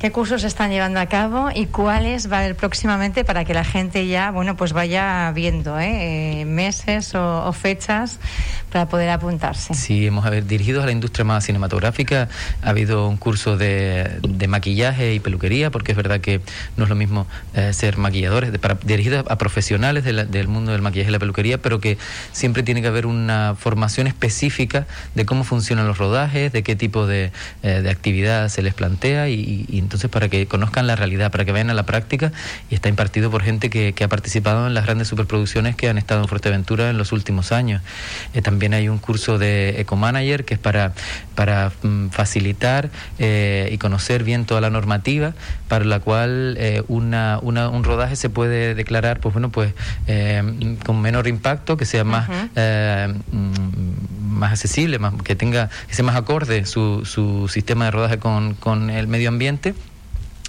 ¿Qué 0.00 0.12
cursos 0.12 0.44
están 0.44 0.70
llevando 0.70 1.00
a 1.00 1.06
cabo 1.06 1.48
y 1.52 1.66
cuáles 1.66 2.30
va 2.30 2.36
a 2.36 2.40
haber 2.42 2.54
próximamente 2.54 3.24
para 3.24 3.44
que 3.44 3.52
la 3.52 3.64
gente 3.64 4.06
ya, 4.06 4.30
bueno, 4.30 4.56
pues 4.56 4.72
vaya 4.72 5.32
viendo 5.34 5.76
¿eh? 5.80 6.42
eh 6.42 6.44
meses 6.44 7.16
o, 7.16 7.52
fechas 7.52 8.20
para 8.70 8.88
poder 8.88 9.10
apuntarse? 9.10 9.74
Sí, 9.74 10.06
hemos 10.06 10.24
haber, 10.24 10.46
dirigidos 10.46 10.84
a 10.84 10.86
la 10.86 10.92
industria 10.92 11.24
más 11.24 11.46
cinematográfica. 11.46 12.28
Ha 12.62 12.70
habido 12.70 13.08
un 13.08 13.16
curso 13.16 13.56
de, 13.56 14.20
maquillaje 14.46 15.14
y 15.14 15.18
peluquería, 15.18 15.72
porque 15.72 15.90
es 15.90 15.96
verdad 15.96 16.20
que 16.20 16.42
no 16.76 16.84
es 16.84 16.90
lo 16.90 16.94
mismo 16.94 17.26
eh, 17.54 17.72
ser 17.72 17.98
maquilladores, 17.98 18.56
para, 18.58 18.74
dirigidos 18.74 19.24
a 19.28 19.36
profesionales 19.36 20.04
del 20.04 20.46
mundo 20.46 20.70
del 20.70 20.80
maquillaje 20.80 21.10
y 21.10 21.12
la 21.12 21.18
peluquería, 21.18 21.58
pero 21.58 21.80
que 21.80 21.98
siempre 22.30 22.62
tiene 22.62 22.82
que 22.82 22.86
haber 22.86 23.04
una 23.04 23.56
formación 23.58 24.06
específica 24.06 24.86
de 25.16 25.26
cómo 25.26 25.42
funcionan 25.42 25.88
los 25.88 25.98
rodajes, 25.98 26.52
de 26.52 26.62
qué 26.62 26.76
tipo 26.76 27.08
de, 27.08 27.32
eh, 27.64 27.84
actividad 27.90 28.48
se 28.48 28.62
les 28.62 28.74
plantea 28.74 29.28
y, 29.28 29.66
y 29.68 29.87
entonces 29.88 30.10
para 30.10 30.28
que 30.28 30.46
conozcan 30.46 30.86
la 30.86 30.96
realidad, 30.96 31.30
para 31.30 31.46
que 31.46 31.52
vayan 31.52 31.70
a 31.70 31.74
la 31.74 31.86
práctica 31.86 32.30
y 32.68 32.74
está 32.74 32.90
impartido 32.90 33.30
por 33.30 33.42
gente 33.42 33.70
que, 33.70 33.94
ha 34.04 34.08
participado 34.08 34.66
en 34.66 34.74
las 34.74 34.84
grandes 34.84 35.08
superproducciones 35.08 35.76
que 35.76 35.88
han 35.88 35.96
estado 35.96 36.20
en 36.20 36.28
Fuerteventura 36.28 36.90
en 36.90 36.98
los 36.98 37.10
últimos 37.10 37.52
años. 37.52 37.80
Eh, 38.34 38.42
también 38.42 38.74
hay 38.74 38.90
un 38.90 38.98
curso 38.98 39.38
de 39.38 39.80
Ecomanager 39.80 40.44
que 40.44 40.54
es 40.54 40.60
para, 40.60 40.92
para 41.34 41.72
mm, 41.82 42.08
facilitar 42.10 42.90
eh, 43.18 43.70
y 43.72 43.78
conocer 43.78 44.24
bien 44.24 44.44
toda 44.44 44.60
la 44.60 44.68
normativa 44.68 45.32
para 45.68 45.86
la 45.86 46.00
cual 46.00 46.56
eh, 46.58 46.82
una, 46.88 47.38
un 47.40 47.84
rodaje 47.84 48.14
se 48.16 48.28
puede 48.28 48.74
declarar 48.74 49.20
pues 49.20 49.32
bueno 49.32 49.50
pues 49.50 49.72
con 50.84 51.00
menor 51.00 51.26
impacto, 51.28 51.78
que 51.78 51.86
sea 51.86 52.04
más 52.04 52.28
mm, 52.28 54.17
más 54.38 54.52
accesible, 54.52 54.98
más, 54.98 55.14
que 55.22 55.36
tenga 55.36 55.68
que 55.88 55.94
sea 55.94 56.04
más 56.04 56.16
acorde 56.16 56.64
su, 56.64 57.04
su 57.04 57.48
sistema 57.48 57.86
de 57.86 57.90
rodaje 57.90 58.18
con, 58.18 58.54
con 58.54 58.90
el 58.90 59.06
medio 59.06 59.28
ambiente 59.28 59.74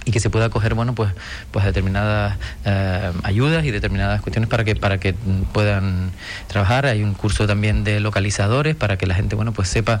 y 0.04 0.12
que 0.12 0.20
se 0.20 0.30
pueda 0.30 0.48
coger 0.48 0.74
bueno 0.74 0.94
pues 0.94 1.12
pues 1.50 1.64
determinadas 1.64 2.38
eh, 2.64 3.12
ayudas 3.22 3.64
y 3.64 3.70
determinadas 3.70 4.20
cuestiones 4.22 4.48
para 4.48 4.64
que 4.64 4.76
para 4.76 4.98
que 4.98 5.14
puedan 5.52 6.10
trabajar. 6.48 6.86
Hay 6.86 7.02
un 7.02 7.14
curso 7.14 7.46
también 7.46 7.84
de 7.84 8.00
localizadores 8.00 8.76
para 8.76 8.96
que 8.96 9.06
la 9.06 9.14
gente 9.14 9.36
bueno 9.36 9.52
pues 9.52 9.68
sepa 9.68 10.00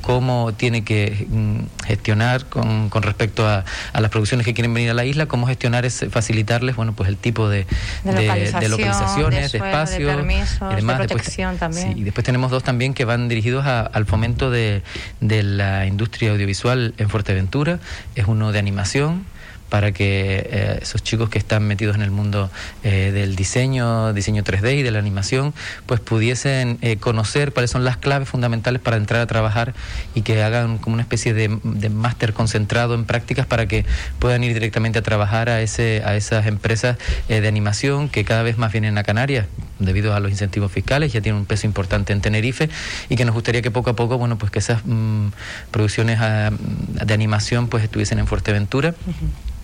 cómo 0.00 0.52
tiene 0.56 0.82
que 0.82 1.26
mm, 1.28 1.84
gestionar 1.86 2.46
con, 2.46 2.88
con 2.88 3.02
respecto 3.02 3.46
a, 3.46 3.64
a, 3.92 4.00
las 4.00 4.10
producciones 4.10 4.46
que 4.46 4.54
quieren 4.54 4.72
venir 4.72 4.90
a 4.90 4.94
la 4.94 5.04
isla 5.04 5.26
cómo 5.26 5.46
gestionar 5.46 5.84
es 5.84 6.06
facilitarles 6.10 6.76
bueno 6.76 6.94
pues 6.94 7.08
el 7.08 7.16
tipo 7.16 7.48
de, 7.48 7.66
de, 8.04 8.68
localizaciones 8.68 9.52
de, 9.52 9.58
espacios 9.58 10.00
y 10.00 10.74
demás. 10.76 10.98
Protección 10.98 11.58
también. 11.58 11.98
y 11.98 12.04
después 12.04 12.24
tenemos 12.24 12.50
dos 12.50 12.62
también 12.62 12.94
que 12.94 13.04
van 13.04 13.28
dirigidos 13.28 13.66
al 13.66 14.06
fomento 14.06 14.50
de, 14.50 14.82
de 15.20 15.42
la 15.42 15.86
industria 15.86 16.32
audiovisual 16.32 16.94
en 16.96 17.08
Fuerteventura. 17.08 17.78
Es 18.14 18.26
uno 18.26 18.52
de 18.52 18.58
animación 18.58 19.24
para 19.70 19.92
que 19.92 20.46
eh, 20.50 20.78
esos 20.82 21.02
chicos 21.02 21.30
que 21.30 21.38
están 21.38 21.66
metidos 21.66 21.96
en 21.96 22.02
el 22.02 22.10
mundo 22.10 22.50
eh, 22.82 23.12
del 23.12 23.36
diseño, 23.36 24.12
diseño 24.12 24.42
3D 24.44 24.78
y 24.78 24.82
de 24.82 24.90
la 24.90 24.98
animación, 24.98 25.54
pues 25.86 26.00
pudiesen 26.00 26.78
eh, 26.82 26.96
conocer 26.96 27.52
cuáles 27.52 27.70
son 27.70 27.84
las 27.84 27.96
claves 27.96 28.28
fundamentales 28.28 28.82
para 28.82 28.98
entrar 28.98 29.22
a 29.22 29.26
trabajar 29.26 29.72
y 30.14 30.22
que 30.22 30.42
hagan 30.42 30.78
como 30.78 30.94
una 30.94 31.02
especie 31.02 31.32
de, 31.32 31.48
máster 31.48 32.34
concentrado 32.34 32.94
en 32.94 33.04
prácticas 33.04 33.46
para 33.46 33.66
que 33.66 33.86
puedan 34.18 34.44
ir 34.44 34.52
directamente 34.52 34.98
a 34.98 35.02
trabajar 35.02 35.48
a, 35.48 35.62
ese, 35.62 36.02
a 36.04 36.16
esas 36.16 36.46
empresas 36.46 36.98
de 37.28 37.46
animación 37.46 38.08
que 38.08 38.24
cada 38.24 38.42
vez 38.42 38.58
más 38.58 38.72
vienen 38.72 38.98
a 38.98 39.04
Canarias 39.04 39.46
debido 39.80 40.14
a 40.14 40.20
los 40.20 40.30
incentivos 40.30 40.70
fiscales, 40.70 41.12
ya 41.12 41.20
tiene 41.20 41.38
un 41.38 41.46
peso 41.46 41.66
importante 41.66 42.12
en 42.12 42.20
Tenerife 42.20 42.68
y 43.08 43.16
que 43.16 43.24
nos 43.24 43.34
gustaría 43.34 43.62
que 43.62 43.70
poco 43.70 43.90
a 43.90 43.96
poco, 43.96 44.18
bueno, 44.18 44.38
pues 44.38 44.52
que 44.52 44.58
esas 44.58 44.82
mm, 44.84 45.28
producciones 45.70 46.18
ah, 46.20 46.50
de 46.50 47.14
animación 47.14 47.68
pues 47.68 47.82
estuviesen 47.84 48.18
en 48.18 48.26
Fuerteventura 48.26 48.94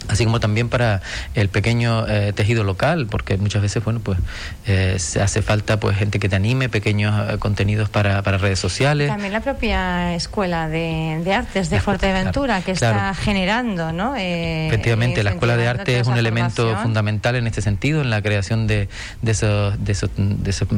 así 0.08 0.24
como 0.24 0.40
también 0.40 0.68
para 0.68 1.02
el 1.34 1.48
pequeño 1.48 2.06
eh, 2.08 2.32
tejido 2.32 2.64
local, 2.64 3.06
porque 3.10 3.36
muchas 3.36 3.62
veces, 3.62 3.82
bueno, 3.82 4.00
pues 4.00 4.18
eh, 4.66 4.96
se 4.98 5.20
hace 5.20 5.42
falta 5.42 5.80
pues 5.80 5.96
gente 5.96 6.18
que 6.18 6.28
te 6.28 6.36
anime, 6.36 6.68
pequeños 6.68 7.32
eh, 7.32 7.38
contenidos 7.38 7.88
para, 7.88 8.22
para, 8.22 8.38
redes 8.38 8.58
sociales. 8.58 9.08
También 9.08 9.32
la 9.32 9.40
propia 9.40 10.14
Escuela 10.14 10.68
de, 10.68 11.22
Artes 11.34 11.70
de 11.70 11.80
Fuerteventura, 11.80 12.60
que 12.62 12.72
está 12.72 13.14
generando, 13.14 13.92
¿no? 13.92 14.14
Efectivamente, 14.16 15.22
la 15.22 15.30
Escuela 15.30 15.56
de 15.56 15.68
Arte 15.68 15.98
es 15.98 16.06
un 16.06 16.16
elemento 16.16 16.76
fundamental 16.76 17.36
en 17.36 17.46
este 17.46 17.62
sentido, 17.62 18.00
en 18.02 18.10
la 18.10 18.22
creación 18.22 18.66
de, 18.66 18.88
de, 19.22 19.32
esos, 19.32 19.84
de, 19.84 19.92
esos, 19.92 20.05
de 20.16 20.50
esos 20.50 20.68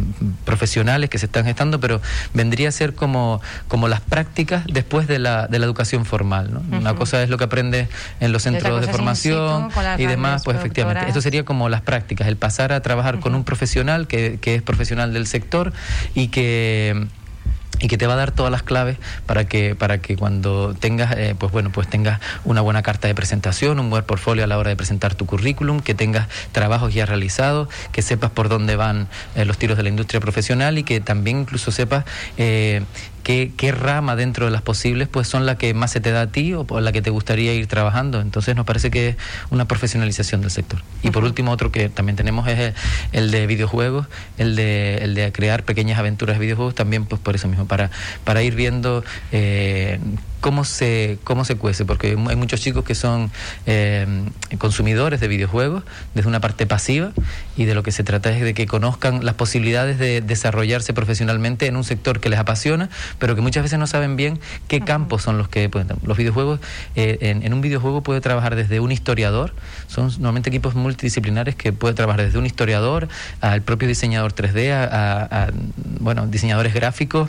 profesionales 0.44 1.10
que 1.10 1.18
se 1.18 1.26
están 1.26 1.44
gestando, 1.44 1.80
pero 1.80 2.00
vendría 2.34 2.68
a 2.68 2.72
ser 2.72 2.94
como, 2.94 3.40
como 3.68 3.88
las 3.88 4.00
prácticas 4.00 4.64
después 4.66 5.06
de 5.06 5.18
la, 5.18 5.46
de 5.46 5.58
la 5.58 5.66
educación 5.66 6.04
formal, 6.04 6.52
¿no? 6.52 6.76
Una 6.76 6.94
cosa 6.94 7.22
es 7.22 7.30
lo 7.30 7.38
que 7.38 7.44
aprendes 7.44 7.88
en 8.20 8.32
los 8.32 8.42
centros 8.42 8.80
de 8.80 8.88
formación 8.88 9.70
y 9.98 10.06
demás, 10.06 10.42
pues 10.44 10.56
efectivamente, 10.56 11.08
eso 11.08 11.20
sería 11.20 11.44
como 11.44 11.68
las 11.68 11.82
prácticas, 11.82 12.28
el 12.28 12.36
pasar 12.36 12.72
a 12.72 12.80
trabajar 12.80 13.20
con 13.20 13.34
un 13.34 13.44
profesional 13.44 14.06
que, 14.06 14.38
que 14.40 14.54
es 14.54 14.62
profesional 14.62 15.12
del 15.12 15.26
sector 15.26 15.72
y 16.14 16.28
que 16.28 17.06
y 17.80 17.88
que 17.88 17.98
te 17.98 18.06
va 18.06 18.14
a 18.14 18.16
dar 18.16 18.32
todas 18.32 18.50
las 18.50 18.62
claves 18.62 18.96
para 19.26 19.44
que 19.44 19.74
para 19.74 19.98
que 19.98 20.16
cuando 20.16 20.74
tengas 20.74 21.16
eh, 21.16 21.34
pues 21.38 21.52
bueno 21.52 21.70
pues 21.72 21.88
tengas 21.88 22.20
una 22.44 22.60
buena 22.60 22.82
carta 22.82 23.08
de 23.08 23.14
presentación 23.14 23.80
un 23.80 23.90
buen 23.90 24.04
portfolio 24.04 24.44
a 24.44 24.46
la 24.46 24.58
hora 24.58 24.70
de 24.70 24.76
presentar 24.76 25.14
tu 25.14 25.26
currículum 25.26 25.80
que 25.80 25.94
tengas 25.94 26.28
trabajos 26.52 26.94
ya 26.94 27.06
realizados 27.06 27.68
que 27.92 28.02
sepas 28.02 28.30
por 28.30 28.48
dónde 28.48 28.76
van 28.76 29.08
eh, 29.34 29.44
los 29.44 29.58
tiros 29.58 29.76
de 29.76 29.82
la 29.82 29.88
industria 29.88 30.20
profesional 30.20 30.78
y 30.78 30.84
que 30.84 31.00
también 31.00 31.40
incluso 31.40 31.70
sepas 31.70 32.04
eh, 32.36 32.82
qué, 33.28 33.52
qué, 33.58 33.72
rama 33.72 34.16
dentro 34.16 34.46
de 34.46 34.50
las 34.50 34.62
posibles 34.62 35.06
pues 35.06 35.28
son 35.28 35.44
las 35.44 35.56
que 35.56 35.74
más 35.74 35.90
se 35.90 36.00
te 36.00 36.12
da 36.12 36.22
a 36.22 36.26
ti 36.28 36.54
o 36.54 36.64
la 36.80 36.92
que 36.92 37.02
te 37.02 37.10
gustaría 37.10 37.52
ir 37.52 37.66
trabajando. 37.66 38.22
Entonces 38.22 38.56
nos 38.56 38.64
parece 38.64 38.90
que 38.90 39.10
es 39.10 39.16
una 39.50 39.68
profesionalización 39.68 40.40
del 40.40 40.50
sector. 40.50 40.80
Y 41.02 41.10
por 41.10 41.24
último 41.24 41.50
otro 41.52 41.70
que 41.70 41.90
también 41.90 42.16
tenemos 42.16 42.48
es 42.48 42.72
el, 43.12 43.30
de 43.30 43.46
videojuegos 43.46 44.06
el 44.38 44.56
de 44.56 44.98
el 45.02 45.14
de 45.14 45.30
crear 45.30 45.62
pequeñas 45.64 45.98
aventuras 45.98 46.36
de 46.36 46.40
videojuegos 46.40 46.74
también 46.74 47.04
pues 47.04 47.20
por 47.20 47.34
eso 47.34 47.48
mismo 47.48 47.66
para, 47.66 47.90
para 48.24 48.42
ir 48.42 48.54
viendo 48.54 49.04
eh, 49.30 50.00
cómo 50.40 50.64
se 50.64 51.18
cómo 51.24 51.44
se 51.44 51.56
cuece, 51.56 51.84
porque 51.84 52.16
hay 52.28 52.36
muchos 52.36 52.60
chicos 52.60 52.84
que 52.84 52.94
son 52.94 53.30
eh, 53.66 54.06
consumidores 54.58 55.20
de 55.20 55.28
videojuegos 55.28 55.84
desde 56.14 56.28
una 56.28 56.40
parte 56.40 56.66
pasiva 56.66 57.12
y 57.56 57.64
de 57.64 57.74
lo 57.74 57.82
que 57.82 57.92
se 57.92 58.04
trata 58.04 58.30
es 58.30 58.40
de 58.42 58.54
que 58.54 58.66
conozcan 58.66 59.24
las 59.24 59.34
posibilidades 59.34 59.98
de 59.98 60.20
desarrollarse 60.20 60.92
profesionalmente 60.92 61.66
en 61.66 61.76
un 61.76 61.84
sector 61.84 62.20
que 62.20 62.28
les 62.28 62.38
apasiona, 62.38 62.88
pero 63.18 63.34
que 63.34 63.40
muchas 63.40 63.62
veces 63.62 63.78
no 63.78 63.86
saben 63.86 64.16
bien 64.16 64.38
qué 64.68 64.80
campos 64.80 65.22
son 65.22 65.38
los 65.38 65.48
que 65.48 65.68
pueden. 65.68 65.88
Los 66.02 66.16
videojuegos, 66.16 66.60
eh, 66.94 67.18
en, 67.20 67.52
un 67.52 67.60
videojuego 67.60 68.02
puede 68.02 68.20
trabajar 68.20 68.56
desde 68.56 68.80
un 68.80 68.92
historiador, 68.92 69.54
son 69.86 70.08
normalmente 70.18 70.50
equipos 70.50 70.74
multidisciplinares 70.74 71.54
que 71.54 71.72
puede 71.72 71.94
trabajar 71.94 72.24
desde 72.24 72.38
un 72.38 72.46
historiador 72.46 73.08
al 73.40 73.62
propio 73.62 73.88
diseñador 73.88 74.34
3D, 74.34 74.72
a 74.72 75.48
bueno, 76.00 76.26
diseñadores 76.26 76.74
gráficos 76.74 77.28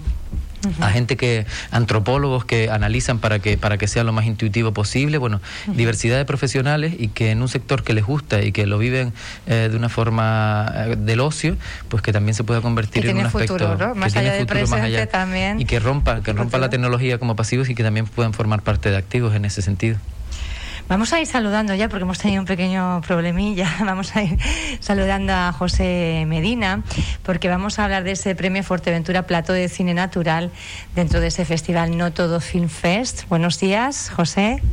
a 0.79 0.89
gente 0.89 1.17
que 1.17 1.45
antropólogos 1.71 2.45
que 2.45 2.69
analizan 2.69 3.19
para 3.19 3.39
que 3.39 3.57
para 3.57 3.77
que 3.77 3.87
sea 3.87 4.03
lo 4.03 4.13
más 4.13 4.25
intuitivo 4.25 4.73
posible. 4.73 5.17
Bueno 5.17 5.41
diversidad 5.67 6.17
de 6.17 6.25
profesionales 6.25 6.93
y 6.97 7.09
que 7.09 7.31
en 7.31 7.41
un 7.41 7.47
sector 7.47 7.83
que 7.83 7.93
les 7.93 8.05
gusta 8.05 8.41
y 8.41 8.51
que 8.51 8.65
lo 8.65 8.77
viven 8.77 9.13
eh, 9.47 9.67
de 9.71 9.77
una 9.77 9.89
forma 9.89 10.71
eh, 10.75 10.95
del 10.97 11.19
ocio 11.19 11.57
pues 11.87 12.01
que 12.01 12.11
también 12.11 12.35
se 12.35 12.43
pueda 12.43 12.61
convertir 12.61 13.05
en 13.07 13.17
un 13.17 13.25
aspecto 13.25 13.77
más 13.95 14.15
allá 14.15 14.33
del 14.33 14.45
presente 14.45 15.07
también. 15.07 15.59
Y 15.59 15.65
que 15.65 15.79
rompa 15.79 16.21
que 16.21 16.33
rompa 16.33 16.57
la 16.57 16.69
tecnología 16.69 17.17
como 17.17 17.35
pasivos 17.35 17.69
y 17.69 17.75
que 17.75 17.83
también 17.83 18.05
puedan 18.05 18.33
formar 18.33 18.61
parte 18.61 18.91
de 18.91 18.97
activos 18.97 19.35
en 19.35 19.45
ese 19.45 19.61
sentido 19.61 19.97
Vamos 20.89 21.13
a 21.13 21.19
ir 21.22 21.27
saludando 21.27 21.75
ya 21.75 21.88
porque 21.88 22.01
hemos 22.01 22.17
tenido 22.17 22.41
un 22.41 22.48
pequeño 22.48 23.01
problemilla. 23.01 23.69
Vamos 23.86 24.15
a 24.15 24.24
ir 24.24 24.39
saludando 24.79 25.31
a 25.34 25.53
José 25.53 26.25
Medina 26.27 26.81
porque 27.22 27.48
vamos 27.48 27.77
a 27.77 27.86
hablar 27.86 28.03
de 28.03 28.13
ese 28.13 28.34
premio 28.34 28.63
Fuerteventura 28.63 29.27
Plato 29.27 29.53
de 29.53 29.69
Cine 29.69 29.93
Natural 29.93 30.50
dentro 30.96 31.19
de 31.19 31.27
ese 31.27 31.46
festival 31.46 31.96
No 31.96 32.12
Todo 32.12 32.39
Film 32.39 32.69
Fest. 32.69 33.29
Buenos 33.29 33.60
días, 33.60 34.10
José. 34.10 34.63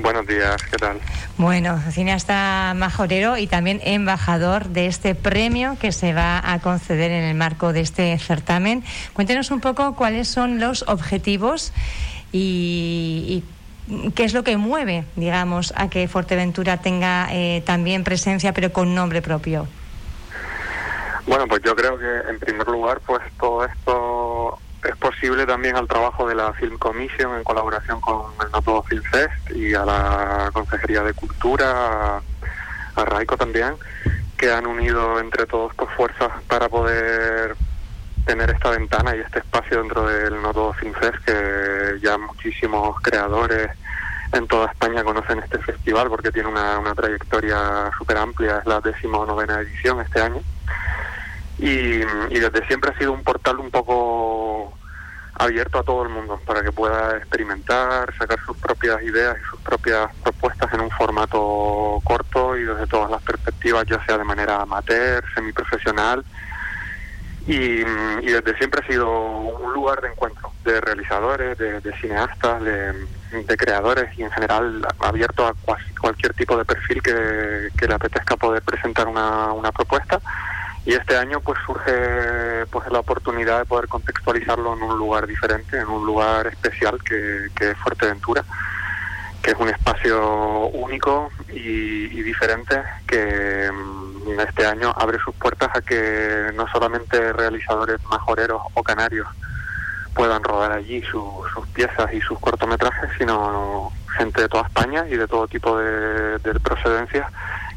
Buenos 0.00 0.26
días, 0.26 0.56
¿qué 0.70 0.78
tal? 0.78 1.00
Bueno, 1.36 1.82
cineasta 1.90 2.72
majorero 2.74 3.36
y 3.36 3.46
también 3.46 3.82
embajador 3.84 4.68
de 4.68 4.86
este 4.86 5.14
premio 5.14 5.76
que 5.78 5.92
se 5.92 6.14
va 6.14 6.40
a 6.50 6.60
conceder 6.60 7.10
en 7.10 7.24
el 7.24 7.34
marco 7.34 7.74
de 7.74 7.80
este 7.80 8.18
certamen. 8.18 8.82
Cuéntenos 9.12 9.50
un 9.50 9.60
poco 9.60 9.96
cuáles 9.96 10.28
son 10.28 10.60
los 10.60 10.82
objetivos 10.88 11.74
y, 12.32 13.26
y 13.28 13.55
¿Qué 14.14 14.24
es 14.24 14.34
lo 14.34 14.42
que 14.42 14.56
mueve, 14.56 15.04
digamos, 15.14 15.72
a 15.76 15.88
que 15.88 16.08
Fuerteventura 16.08 16.78
tenga 16.78 17.28
eh, 17.30 17.62
también 17.64 18.02
presencia, 18.02 18.52
pero 18.52 18.72
con 18.72 18.94
nombre 18.94 19.22
propio? 19.22 19.68
Bueno, 21.26 21.46
pues 21.46 21.62
yo 21.62 21.74
creo 21.76 21.98
que 21.98 22.30
en 22.30 22.38
primer 22.40 22.66
lugar, 22.66 23.00
pues 23.06 23.22
todo 23.38 23.64
esto 23.64 24.58
es 24.84 24.96
posible 24.96 25.46
también 25.46 25.76
al 25.76 25.86
trabajo 25.86 26.28
de 26.28 26.34
la 26.34 26.52
Film 26.52 26.78
Commission 26.78 27.36
en 27.36 27.44
colaboración 27.44 28.00
con 28.00 28.32
el 28.44 28.50
Noto 28.52 28.82
Film 28.82 29.02
Fest 29.04 29.50
y 29.54 29.74
a 29.74 29.84
la 29.84 30.50
Consejería 30.52 31.02
de 31.02 31.14
Cultura, 31.14 32.18
a 32.18 33.04
Raico 33.04 33.36
también, 33.36 33.74
que 34.36 34.52
han 34.52 34.66
unido 34.66 35.20
entre 35.20 35.46
todos 35.46 35.72
pues, 35.74 35.90
fuerzas 35.96 36.30
para 36.48 36.68
poder 36.68 37.56
tener 38.26 38.50
esta 38.50 38.70
ventana 38.70 39.16
y 39.16 39.20
este 39.20 39.38
espacio 39.38 39.78
dentro 39.78 40.06
del 40.06 40.42
Nodo 40.42 40.72
FinFest 40.74 41.24
que 41.24 41.98
ya 42.02 42.18
muchísimos 42.18 43.00
creadores 43.00 43.70
en 44.32 44.48
toda 44.48 44.66
España 44.66 45.04
conocen 45.04 45.38
este 45.38 45.58
festival 45.58 46.08
porque 46.08 46.32
tiene 46.32 46.48
una, 46.48 46.92
trayectoria 46.94 47.90
súper 47.96 48.18
amplia, 48.18 48.58
es 48.58 48.66
la 48.66 48.80
decimonovena 48.80 49.60
edición 49.60 50.00
este 50.00 50.20
año. 50.20 50.42
Y, 51.58 52.00
y 52.02 52.40
desde 52.40 52.66
siempre 52.66 52.90
ha 52.90 52.98
sido 52.98 53.12
un 53.12 53.22
portal 53.22 53.58
un 53.60 53.70
poco 53.70 54.76
abierto 55.38 55.78
a 55.78 55.84
todo 55.84 56.02
el 56.02 56.08
mundo 56.08 56.40
para 56.44 56.62
que 56.62 56.72
pueda 56.72 57.16
experimentar, 57.16 58.12
sacar 58.18 58.38
sus 58.44 58.56
propias 58.56 59.00
ideas 59.02 59.36
y 59.40 59.50
sus 59.50 59.60
propias 59.60 60.12
propuestas 60.22 60.72
en 60.74 60.80
un 60.80 60.90
formato 60.90 62.00
corto 62.02 62.56
y 62.56 62.64
desde 62.64 62.86
todas 62.88 63.10
las 63.10 63.22
perspectivas, 63.22 63.86
ya 63.86 64.04
sea 64.04 64.18
de 64.18 64.24
manera 64.24 64.62
amateur, 64.62 65.24
semiprofesional 65.34 66.24
y, 67.46 67.84
desde 68.24 68.56
siempre 68.58 68.82
ha 68.82 68.86
sido 68.86 69.08
un 69.08 69.72
lugar 69.72 70.00
de 70.00 70.08
encuentro 70.08 70.52
de 70.64 70.80
realizadores, 70.80 71.56
de, 71.58 71.92
cineastas, 72.00 72.62
de, 72.62 73.56
creadores 73.56 74.06
y 74.18 74.22
en 74.22 74.30
general 74.30 74.86
abierto 75.00 75.46
a 75.46 75.54
cualquier 76.00 76.34
tipo 76.34 76.56
de 76.56 76.64
perfil 76.64 77.02
que, 77.02 77.86
le 77.86 77.94
apetezca 77.94 78.36
poder 78.36 78.62
presentar 78.62 79.06
una, 79.06 79.52
una 79.52 79.70
propuesta. 79.72 80.20
Y 80.84 80.94
este 80.94 81.16
año 81.16 81.40
pues 81.40 81.58
surge 81.66 82.66
pues 82.70 82.88
la 82.92 83.00
oportunidad 83.00 83.58
de 83.58 83.64
poder 83.64 83.88
contextualizarlo 83.88 84.76
en 84.76 84.82
un 84.82 84.98
lugar 84.98 85.26
diferente, 85.26 85.78
en 85.78 85.88
un 85.88 86.06
lugar 86.06 86.46
especial 86.46 86.98
que, 87.02 87.48
que 87.56 87.70
es 87.70 87.78
Fuerteventura 87.78 88.44
que 89.46 89.52
es 89.52 89.58
un 89.60 89.68
espacio 89.68 90.66
único 90.70 91.30
y, 91.52 92.20
diferente 92.22 92.82
que 93.06 93.70
este 94.40 94.66
año 94.66 94.92
abre 94.96 95.18
sus 95.18 95.34
puertas 95.34 95.70
a 95.74 95.80
que 95.80 96.50
no 96.54 96.66
solamente 96.68 97.32
realizadores 97.32 98.02
majoreros 98.04 98.62
o 98.74 98.82
canarios 98.82 99.26
puedan 100.14 100.42
rodar 100.42 100.72
allí 100.72 101.02
sus 101.02 101.66
piezas 101.74 102.12
y 102.12 102.20
sus 102.20 102.38
cortometrajes, 102.38 103.10
sino 103.18 103.92
gente 104.16 104.42
de 104.42 104.48
toda 104.48 104.64
España 104.64 105.04
y 105.08 105.16
de 105.16 105.28
todo 105.28 105.46
tipo 105.46 105.78
de 105.78 106.38
procedencias 106.62 107.26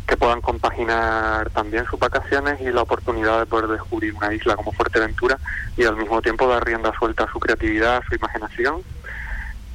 que 0.10 0.18
puedan 0.18 0.41
compaginar 0.41 1.51
también 1.51 1.86
sus 1.86 2.00
vacaciones 2.00 2.60
y 2.62 2.72
la 2.72 2.82
oportunidad 2.82 3.39
de 3.39 3.46
poder 3.46 3.68
descubrir 3.68 4.15
una 4.15 4.34
isla 4.34 4.56
como 4.56 4.72
Fuerteventura 4.72 5.38
y 5.77 5.84
al 5.84 5.98
mismo 5.98 6.20
tiempo 6.24 6.48
dar 6.48 6.65
rienda 6.65 6.91
suelta 6.98 7.25
a 7.25 7.32
su 7.32 7.39
creatividad, 7.39 7.98
a 7.98 8.01
su 8.01 8.15
imaginación 8.15 8.82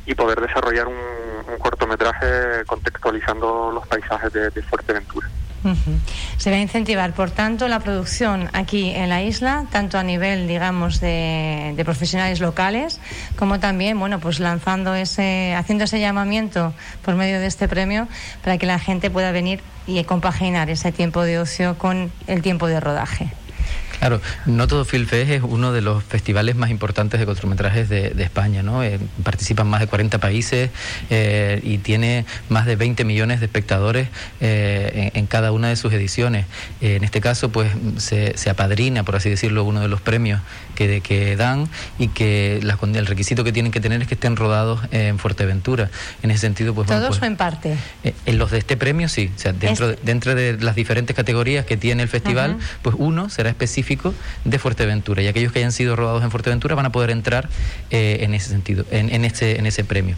y 0.07 0.14
poder 0.16 0.40
desarrollar 0.40 0.88
un, 0.88 0.97
cortometraje 1.61 2.64
contextualizando 2.66 3.71
los 3.73 3.87
paisajes 3.87 4.33
de, 4.33 4.62
Fuerteventura. 4.62 5.28
Se 6.37 6.50
va 6.50 6.56
a 6.56 6.61
incentivar, 6.61 7.14
por 7.14 7.30
tanto, 7.30 7.68
la 7.68 7.80
producción 7.80 8.50
aquí 8.52 8.90
en 8.90 9.09
la 9.09 9.23
isla, 9.23 9.66
tanto 9.71 9.99
a 9.99 10.02
nivel, 10.02 10.47
digamos, 10.47 11.00
de, 11.00 11.80
profesionales 11.85 12.40
locales, 12.40 13.00
como 13.37 13.61
también, 13.61 13.99
bueno, 13.99 14.21
pues 14.21 14.40
lanzando 14.40 14.94
ese, 14.94 15.54
haciendo 15.54 15.85
ese 15.85 16.00
llamamiento 16.00 16.75
por 17.04 17.14
medio 17.14 17.40
de 17.40 17.47
este 17.47 17.68
premio 17.68 18.09
para 18.42 18.59
que 18.59 18.66
la 18.66 18.78
gente 18.78 19.11
pueda 19.11 19.33
venir 19.33 19.61
y 19.87 20.02
compaginar 20.04 20.71
ese 20.71 20.92
tiempo 20.92 21.23
de 21.23 21.38
ocio 21.38 21.76
con 21.78 22.11
el 22.26 22.42
tiempo 22.42 22.66
de 22.66 22.80
rodaje. 22.80 23.33
Claro, 23.99 24.21
No 24.47 24.67
Todo 24.67 24.85
Film 24.85 25.07
Fest 25.07 25.31
es 25.31 25.43
uno 25.43 25.73
de 25.73 25.81
los 25.81 26.03
festivales 26.03 26.57
más 26.57 26.71
importantes 26.71 27.21
de 27.21 27.27
cortometrajes 27.27 27.89
de, 27.89 28.15
España, 28.25 28.63
¿no? 28.63 28.83
Eh, 28.83 28.99
participan 29.23 29.67
más 29.67 29.81
de 29.81 29.87
40 29.87 30.19
países 30.19 30.71
eh, 31.11 31.61
y 31.63 31.79
tiene 31.79 32.25
más 32.49 32.65
de 32.67 32.77
20 32.77 33.05
millones 33.05 33.41
de 33.41 33.47
espectadores 33.47 34.09
eh, 34.41 35.11
en, 35.15 35.27
cada 35.27 35.53
una 35.53 35.69
de 35.69 35.77
sus 35.77 35.93
ediciones. 35.93 36.47
en 36.81 37.05
este 37.05 37.21
caso, 37.21 37.51
pues 37.51 37.71
se, 37.99 38.35
apadrina, 38.49 39.03
por 39.03 39.17
así 39.17 39.31
decirlo, 39.31 39.65
uno 39.65 39.81
de 39.81 39.89
los 39.89 40.01
premios 40.01 40.41
que, 40.75 41.00
que 41.00 41.37
dan 41.37 41.69
y 41.99 42.09
que 42.09 42.59
el 42.59 43.07
requisito 43.07 43.45
que 43.45 43.52
tienen 43.52 43.73
que 43.73 43.81
tener 43.81 44.02
es 44.02 44.09
que 44.09 44.14
estén 44.14 44.37
rodados 44.37 44.81
en 44.90 45.19
Fuerteventura. 45.19 45.90
En 46.23 46.31
ese 46.31 46.40
sentido, 46.40 46.75
pues... 46.75 46.88
¿Todos 46.88 47.09
pues, 47.09 47.23
o 47.23 47.25
en 47.25 47.37
parte? 47.37 47.76
en 48.26 48.38
los 48.38 48.50
de 48.50 48.59
este 48.59 48.76
premio, 48.76 49.09
sí. 49.09 49.31
O 49.35 49.38
sea, 49.38 49.52
dentro, 49.52 49.88
de, 49.88 49.99
dentro 50.02 50.35
de 50.35 50.59
las 50.59 50.75
diferentes 50.75 51.14
categorías 51.14 51.64
que 51.64 51.76
tiene 51.76 52.02
el 52.02 52.09
festival, 52.09 52.59
pues 52.83 52.97
uno 52.99 53.28
será 53.28 53.50
específico 53.50 54.14
de 54.45 54.59
Fuerteventura 54.59 55.23
y 55.23 55.26
aquellos 55.26 55.52
que 55.52 55.61
hayan 55.61 55.73
sido 55.73 55.97
rodados 55.97 56.23
en 56.23 56.31
Fuerteventura 56.31 56.75
van 56.75 56.87
a 56.87 56.93
poder 56.93 57.11
entrar 57.11 57.49
eh, 57.90 58.19
en 58.21 58.35
ese 58.35 58.50
sentido, 58.50 58.85
en, 58.90 59.11
en, 59.11 59.25
ese, 59.25 59.59
en 59.59 59.66
ese 59.66 59.85
premio. 59.85 60.16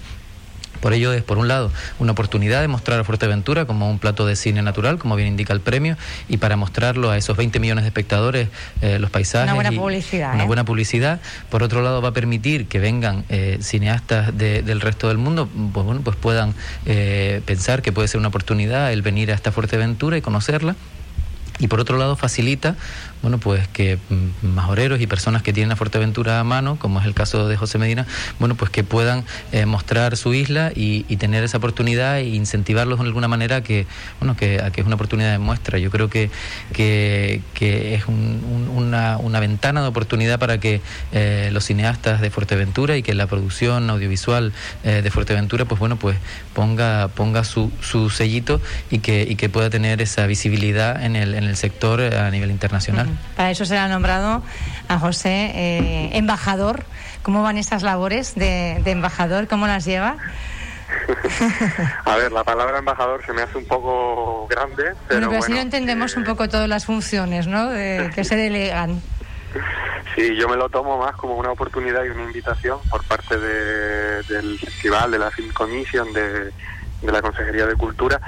Por 0.80 0.92
ello 0.92 1.12
es, 1.12 1.22
por 1.22 1.38
un 1.38 1.48
lado, 1.48 1.70
una 1.98 2.12
oportunidad 2.12 2.60
de 2.60 2.68
mostrar 2.68 3.00
a 3.00 3.04
Fuerteventura 3.04 3.64
como 3.64 3.90
un 3.90 3.98
plato 3.98 4.26
de 4.26 4.36
cine 4.36 4.62
natural, 4.62 4.98
como 4.98 5.16
bien 5.16 5.28
indica 5.28 5.52
el 5.52 5.60
premio, 5.60 5.96
y 6.28 6.36
para 6.36 6.56
mostrarlo 6.56 7.10
a 7.10 7.16
esos 7.16 7.36
20 7.36 7.58
millones 7.60 7.84
de 7.84 7.88
espectadores, 7.88 8.48
eh, 8.80 8.98
los 8.98 9.10
paisajes. 9.10 9.44
Una 9.44 9.54
buena 9.54 9.72
publicidad. 9.72 10.34
Una 10.34 10.44
¿eh? 10.44 10.46
buena 10.46 10.64
publicidad. 10.64 11.20
Por 11.50 11.62
otro 11.62 11.82
lado, 11.82 12.02
va 12.02 12.10
a 12.10 12.12
permitir 12.12 12.66
que 12.66 12.78
vengan 12.78 13.24
eh, 13.28 13.58
cineastas 13.60 14.36
del 14.36 14.80
resto 14.80 15.08
del 15.08 15.18
mundo, 15.18 15.48
pues, 15.72 15.86
bueno, 15.86 16.00
pues 16.02 16.16
puedan 16.16 16.54
pensar 17.46 17.82
que 17.82 17.92
puede 17.92 18.08
ser 18.08 18.18
una 18.18 18.28
oportunidad 18.28 18.92
el 18.92 19.02
venir 19.02 19.30
a 19.30 19.34
esta 19.34 19.52
Fuerteventura 19.52 20.16
y 20.16 20.22
conocerla 20.22 20.76
y 21.58 21.68
por 21.68 21.80
otro 21.80 21.96
lado 21.96 22.16
facilita 22.16 22.76
bueno 23.22 23.38
pues 23.38 23.66
que 23.68 23.98
mm, 24.08 24.46
majoreros 24.54 25.00
y 25.00 25.06
personas 25.06 25.42
que 25.42 25.52
tienen 25.52 25.72
a 25.72 25.76
Fuerteventura 25.76 26.40
a 26.40 26.44
mano 26.44 26.76
como 26.78 27.00
es 27.00 27.06
el 27.06 27.14
caso 27.14 27.48
de 27.48 27.56
José 27.56 27.78
Medina 27.78 28.06
bueno 28.38 28.54
pues 28.54 28.70
que 28.70 28.84
puedan 28.84 29.24
eh, 29.52 29.66
mostrar 29.66 30.16
su 30.16 30.34
isla 30.34 30.72
y, 30.74 31.04
tener 31.16 31.42
esa 31.44 31.56
oportunidad 31.56 32.18
e 32.18 32.26
incentivarlos 32.26 32.98
de 32.98 33.06
alguna 33.06 33.26
manera 33.26 33.62
que 33.62 33.86
bueno 34.20 34.36
que, 34.36 34.62
que 34.74 34.82
es 34.82 34.86
una 34.86 34.96
oportunidad 34.96 35.32
de 35.32 35.38
muestra 35.38 35.78
yo 35.78 35.90
creo 35.90 36.10
que 36.10 36.30
que, 36.74 37.40
es 37.94 38.04
una, 38.06 39.16
una, 39.16 39.40
ventana 39.40 39.80
de 39.80 39.88
oportunidad 39.88 40.38
para 40.38 40.60
que 40.60 40.82
eh, 41.12 41.48
los 41.52 41.64
cineastas 41.64 42.20
de 42.20 42.28
Fuerteventura 42.28 42.98
y 42.98 43.02
que 43.02 43.14
la 43.14 43.26
producción 43.26 43.88
audiovisual 43.88 44.52
eh, 44.84 45.00
de 45.02 45.10
Fuerteventura 45.10 45.64
pues 45.64 45.78
bueno 45.78 45.96
pues 45.96 46.18
ponga 46.52 47.08
ponga 47.08 47.44
su, 47.44 47.72
su 47.80 48.10
sellito 48.10 48.60
y 48.90 48.98
que, 48.98 49.26
y 49.28 49.36
que 49.36 49.48
pueda 49.48 49.70
tener 49.70 50.02
esa 50.02 50.26
visibilidad 50.26 51.02
en 51.02 51.16
el 51.16 51.46
el 51.46 51.56
sector 51.56 52.00
a 52.00 52.30
nivel 52.30 52.50
internacional. 52.50 53.05
Para 53.36 53.50
eso 53.50 53.64
se 53.64 53.74
le 53.74 53.80
ha 53.80 53.88
nombrado 53.88 54.42
a 54.88 54.98
José 54.98 55.52
eh, 55.54 56.10
embajador. 56.12 56.84
¿Cómo 57.22 57.42
van 57.42 57.58
estas 57.58 57.82
labores 57.82 58.34
de, 58.34 58.82
embajador? 58.86 59.48
¿Cómo 59.48 59.66
las 59.66 59.84
lleva? 59.84 60.16
a 62.04 62.16
ver, 62.16 62.30
la 62.30 62.44
palabra 62.44 62.78
embajador 62.78 63.24
se 63.26 63.32
me 63.32 63.42
hace 63.42 63.58
un 63.58 63.66
poco 63.66 64.46
grande. 64.48 64.92
Pero 65.08 65.20
bueno, 65.20 65.28
pero 65.28 65.42
así 65.42 65.52
no 65.52 65.58
entendemos 65.58 66.16
un 66.16 66.24
poco 66.24 66.48
todas 66.48 66.68
las 66.68 66.86
funciones 66.86 67.46
¿no? 67.48 67.70
de, 67.70 68.10
que 68.14 68.22
se 68.24 68.36
delegan. 68.36 69.02
Sí, 70.14 70.36
yo 70.36 70.48
me 70.48 70.56
lo 70.56 70.68
tomo 70.68 70.98
más 70.98 71.16
como 71.16 71.34
una 71.34 71.50
oportunidad 71.50 72.04
y 72.04 72.08
una 72.08 72.24
invitación 72.24 72.78
por 72.88 73.02
parte 73.04 73.38
del 73.38 74.58
festival, 74.58 75.10
de 75.10 75.18
la 75.18 75.30
Film 75.30 75.52
Commission, 75.52 76.12
de, 76.12 76.52
de 77.02 77.12
la 77.12 77.22
Consejería 77.22 77.66
de 77.66 77.74
Cultura 77.74 78.20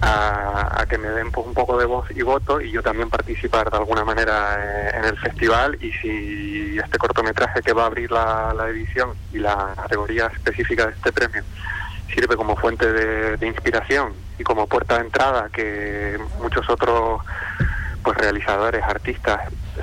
a, 0.00 0.84
que 0.88 0.98
me 0.98 1.08
den 1.08 1.30
pues, 1.32 1.46
un 1.46 1.54
poco 1.54 1.78
de 1.78 1.84
voz 1.84 2.08
y 2.10 2.22
voto 2.22 2.60
y 2.60 2.70
yo 2.70 2.82
también 2.82 3.10
participar 3.10 3.70
de 3.70 3.76
alguna 3.76 4.04
manera 4.04 4.56
eh, 4.58 4.90
en 4.94 5.04
el 5.04 5.18
festival 5.18 5.76
y 5.82 5.92
si 5.92 6.78
este 6.78 6.98
cortometraje 6.98 7.62
que 7.62 7.72
va 7.72 7.84
a 7.84 7.86
abrir 7.86 8.10
la, 8.10 8.54
edición 8.68 9.10
y 9.32 9.38
la 9.38 9.74
categoría 9.76 10.26
específica 10.26 10.86
de 10.86 10.92
este 10.92 11.12
premio 11.12 11.42
sirve 12.12 12.36
como 12.36 12.56
fuente 12.56 12.92
de, 12.92 13.46
inspiración 13.46 14.12
y 14.38 14.44
como 14.44 14.66
puerta 14.66 14.96
de 14.98 15.04
entrada 15.04 15.48
que 15.52 16.18
muchos 16.40 16.68
otros 16.68 17.20
pues 18.02 18.16
realizadores, 18.18 18.82
artistas 18.84 19.40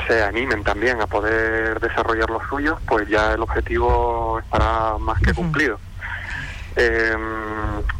se 0.07 0.23
animen 0.23 0.63
también 0.63 1.01
a 1.01 1.07
poder 1.07 1.79
desarrollar 1.79 2.29
los 2.29 2.41
suyos, 2.47 2.79
pues 2.87 3.07
ya 3.09 3.33
el 3.33 3.41
objetivo 3.41 4.39
estará 4.39 4.97
más 4.97 5.19
que 5.21 5.33
cumplido. 5.33 5.77
Eh, 6.75 7.15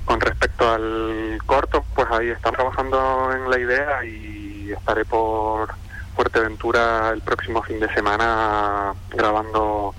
con 0.05 0.19
respecto 0.19 0.71
al 0.71 1.37
corto, 1.45 1.85
pues 1.95 2.07
ahí 2.11 2.29
estamos 2.29 2.57
trabajando 2.57 3.31
en 3.33 3.49
la 3.49 3.59
idea 3.59 4.05
y 4.05 4.71
estaré 4.71 5.05
por 5.05 5.73
Fuerteventura 6.15 7.11
el 7.11 7.21
próximo 7.21 7.61
fin 7.63 7.79
de 7.79 7.91
semana 7.93 8.93
grabando 9.11 9.95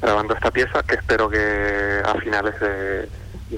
grabando 0.00 0.34
esta 0.34 0.50
pieza 0.50 0.82
que 0.82 0.96
espero 0.96 1.28
que 1.28 2.02
a 2.04 2.14
finales 2.20 2.54
de, 2.60 3.08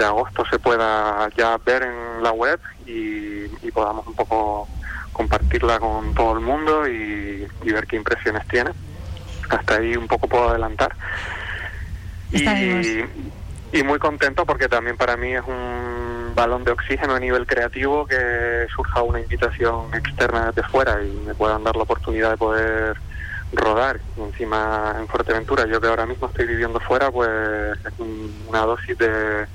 agosto 0.05 0.45
se 0.51 0.59
pueda 0.59 1.29
ya 1.37 1.59
ver 1.59 1.83
en 1.83 2.23
la 2.23 2.33
web 2.33 2.61
y, 2.87 3.49
podamos 3.71 4.07
un 4.07 4.15
poco 4.15 4.69
compartirla 5.13 5.79
con 5.79 6.15
todo 6.15 6.33
el 6.35 6.41
mundo 6.41 6.89
y, 6.89 7.47
y, 7.63 7.73
ver 7.73 7.87
qué 7.87 7.97
impresiones 7.97 8.47
tiene. 8.49 8.71
Hasta 9.51 9.77
ahí 9.77 9.97
un 9.97 10.09
poco 10.09 10.27
puedo 10.27 10.49
adelantar. 10.51 10.95
Y, 12.33 12.45
y 13.73 13.83
muy 13.83 13.99
contento 13.99 14.47
porque 14.47 14.69
también 14.69 14.97
para 14.97 15.17
mí 15.17 15.35
es 15.35 15.43
un 15.47 16.33
balón 16.35 16.65
de 16.65 16.73
oxígeno 16.73 17.15
a 17.15 17.21
nivel 17.21 17.47
creativo 17.47 18.07
que 18.07 18.67
surja 18.75 19.03
una 19.03 19.21
invitación 19.21 19.93
externa 19.95 20.47
desde 20.47 20.69
fuera 20.69 21.03
y 21.03 21.11
me 21.11 21.35
puedan 21.35 21.65
dar 21.65 21.77
la 21.77 21.83
oportunidad 21.83 22.31
de 22.31 22.37
poder 22.37 22.97
rodar 23.53 24.01
encima 24.17 24.95
en 24.99 25.09
Fuerteventura. 25.09 25.67
Yo 25.67 25.81
que 25.81 25.89
ahora 25.89 26.07
mismo 26.07 26.29
estoy 26.29 26.47
viviendo 26.47 26.81
fuera, 26.81 27.11
pues 27.11 27.29
es 27.29 27.93
una 27.99 28.61
dosis 28.61 28.97
de, 28.99 29.47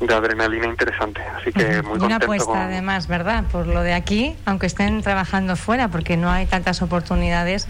de 0.00 0.14
adrenalina 0.14 0.66
interesante. 0.66 1.20
Así 1.22 1.52
que 1.52 1.82
muy 1.82 1.98
Una 1.98 2.16
apuesta 2.16 2.64
además, 2.64 3.06
¿verdad? 3.06 3.44
Por 3.50 3.66
lo 3.66 3.82
de 3.82 3.94
aquí, 3.94 4.34
aunque 4.44 4.66
estén 4.66 5.02
trabajando 5.02 5.56
fuera, 5.56 5.88
porque 5.88 6.16
no 6.16 6.30
hay 6.30 6.46
tantas 6.46 6.82
oportunidades, 6.82 7.66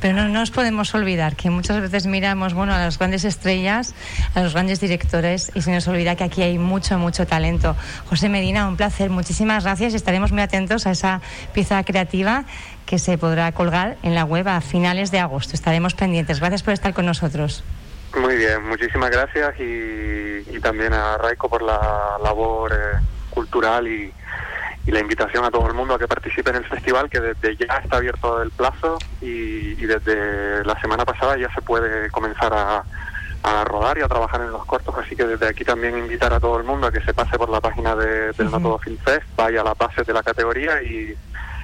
pero 0.00 0.14
no, 0.14 0.28
nos 0.28 0.50
podemos 0.50 0.94
olvidar 0.94 1.36
que 1.36 1.50
muchas 1.50 1.80
veces 1.80 2.06
miramos, 2.06 2.54
bueno, 2.54 2.74
a 2.74 2.78
las 2.78 2.98
grandes 2.98 3.24
estrellas, 3.24 3.94
a 4.34 4.42
los 4.42 4.54
grandes 4.54 4.80
directores 4.80 5.50
y 5.54 5.62
se 5.62 5.72
nos 5.72 5.86
olvida 5.88 6.16
que 6.16 6.24
aquí 6.24 6.42
hay 6.42 6.58
mucho, 6.58 6.98
mucho 6.98 7.26
talento. 7.26 7.76
José 8.08 8.28
Medina, 8.28 8.68
un 8.68 8.76
placer, 8.76 9.10
muchísimas 9.10 9.64
gracias 9.64 9.92
y 9.92 9.96
estaremos 9.96 10.32
muy 10.32 10.42
atentos 10.42 10.86
a 10.86 10.90
esa 10.90 11.20
pieza 11.52 11.82
creativa 11.84 12.44
que 12.86 12.98
se 12.98 13.18
podrá 13.18 13.52
colgar 13.52 13.98
en 14.02 14.14
la 14.14 14.24
web 14.24 14.48
a 14.48 14.60
finales 14.60 15.10
de 15.10 15.20
agosto. 15.20 15.54
Estaremos 15.54 15.94
pendientes. 15.94 16.40
Gracias 16.40 16.62
por 16.62 16.72
estar 16.72 16.94
con 16.94 17.04
nosotros. 17.04 17.62
Muy 18.16 18.36
bien, 18.36 18.66
muchísimas 18.66 19.10
gracias 19.10 19.54
y, 19.60 20.58
también 20.60 20.92
a 20.92 21.16
Raico 21.18 21.48
por 21.48 21.62
la 21.62 22.18
labor 22.22 22.72
eh, 22.72 22.98
cultural 23.30 23.86
y, 23.86 24.12
la 24.86 25.00
invitación 25.00 25.44
a 25.44 25.50
todo 25.50 25.66
el 25.66 25.74
mundo 25.74 25.92
a 25.92 25.98
que 25.98 26.08
participe 26.08 26.48
en 26.48 26.56
el 26.56 26.64
festival, 26.64 27.10
que 27.10 27.20
desde 27.20 27.56
ya 27.56 27.74
está 27.76 27.98
abierto 27.98 28.40
el 28.40 28.50
plazo 28.50 28.96
y, 29.20 29.74
desde 29.74 30.64
la 30.64 30.80
semana 30.80 31.04
pasada 31.04 31.36
ya 31.36 31.52
se 31.54 31.60
puede 31.60 32.10
comenzar 32.10 32.54
a, 32.54 32.84
rodar 33.64 33.98
y 33.98 34.02
a 34.02 34.08
trabajar 34.08 34.40
en 34.40 34.50
los 34.50 34.64
cortos, 34.64 34.94
así 34.96 35.14
que 35.14 35.24
desde 35.24 35.46
aquí 35.46 35.62
también 35.62 35.96
invitar 35.96 36.32
a 36.32 36.40
todo 36.40 36.56
el 36.58 36.64
mundo 36.64 36.86
a 36.86 36.92
que 36.92 37.02
se 37.02 37.12
pase 37.12 37.36
por 37.36 37.50
la 37.50 37.60
página 37.60 37.94
de, 37.94 38.32
del 38.32 38.48
uh 38.48 38.78
Film 38.78 38.96
Fest, 38.98 39.26
vaya 39.36 39.60
a 39.60 39.64
la 39.64 39.74
base 39.74 40.04
de 40.04 40.12
la 40.12 40.22
categoría 40.22 40.82
y 40.82 41.14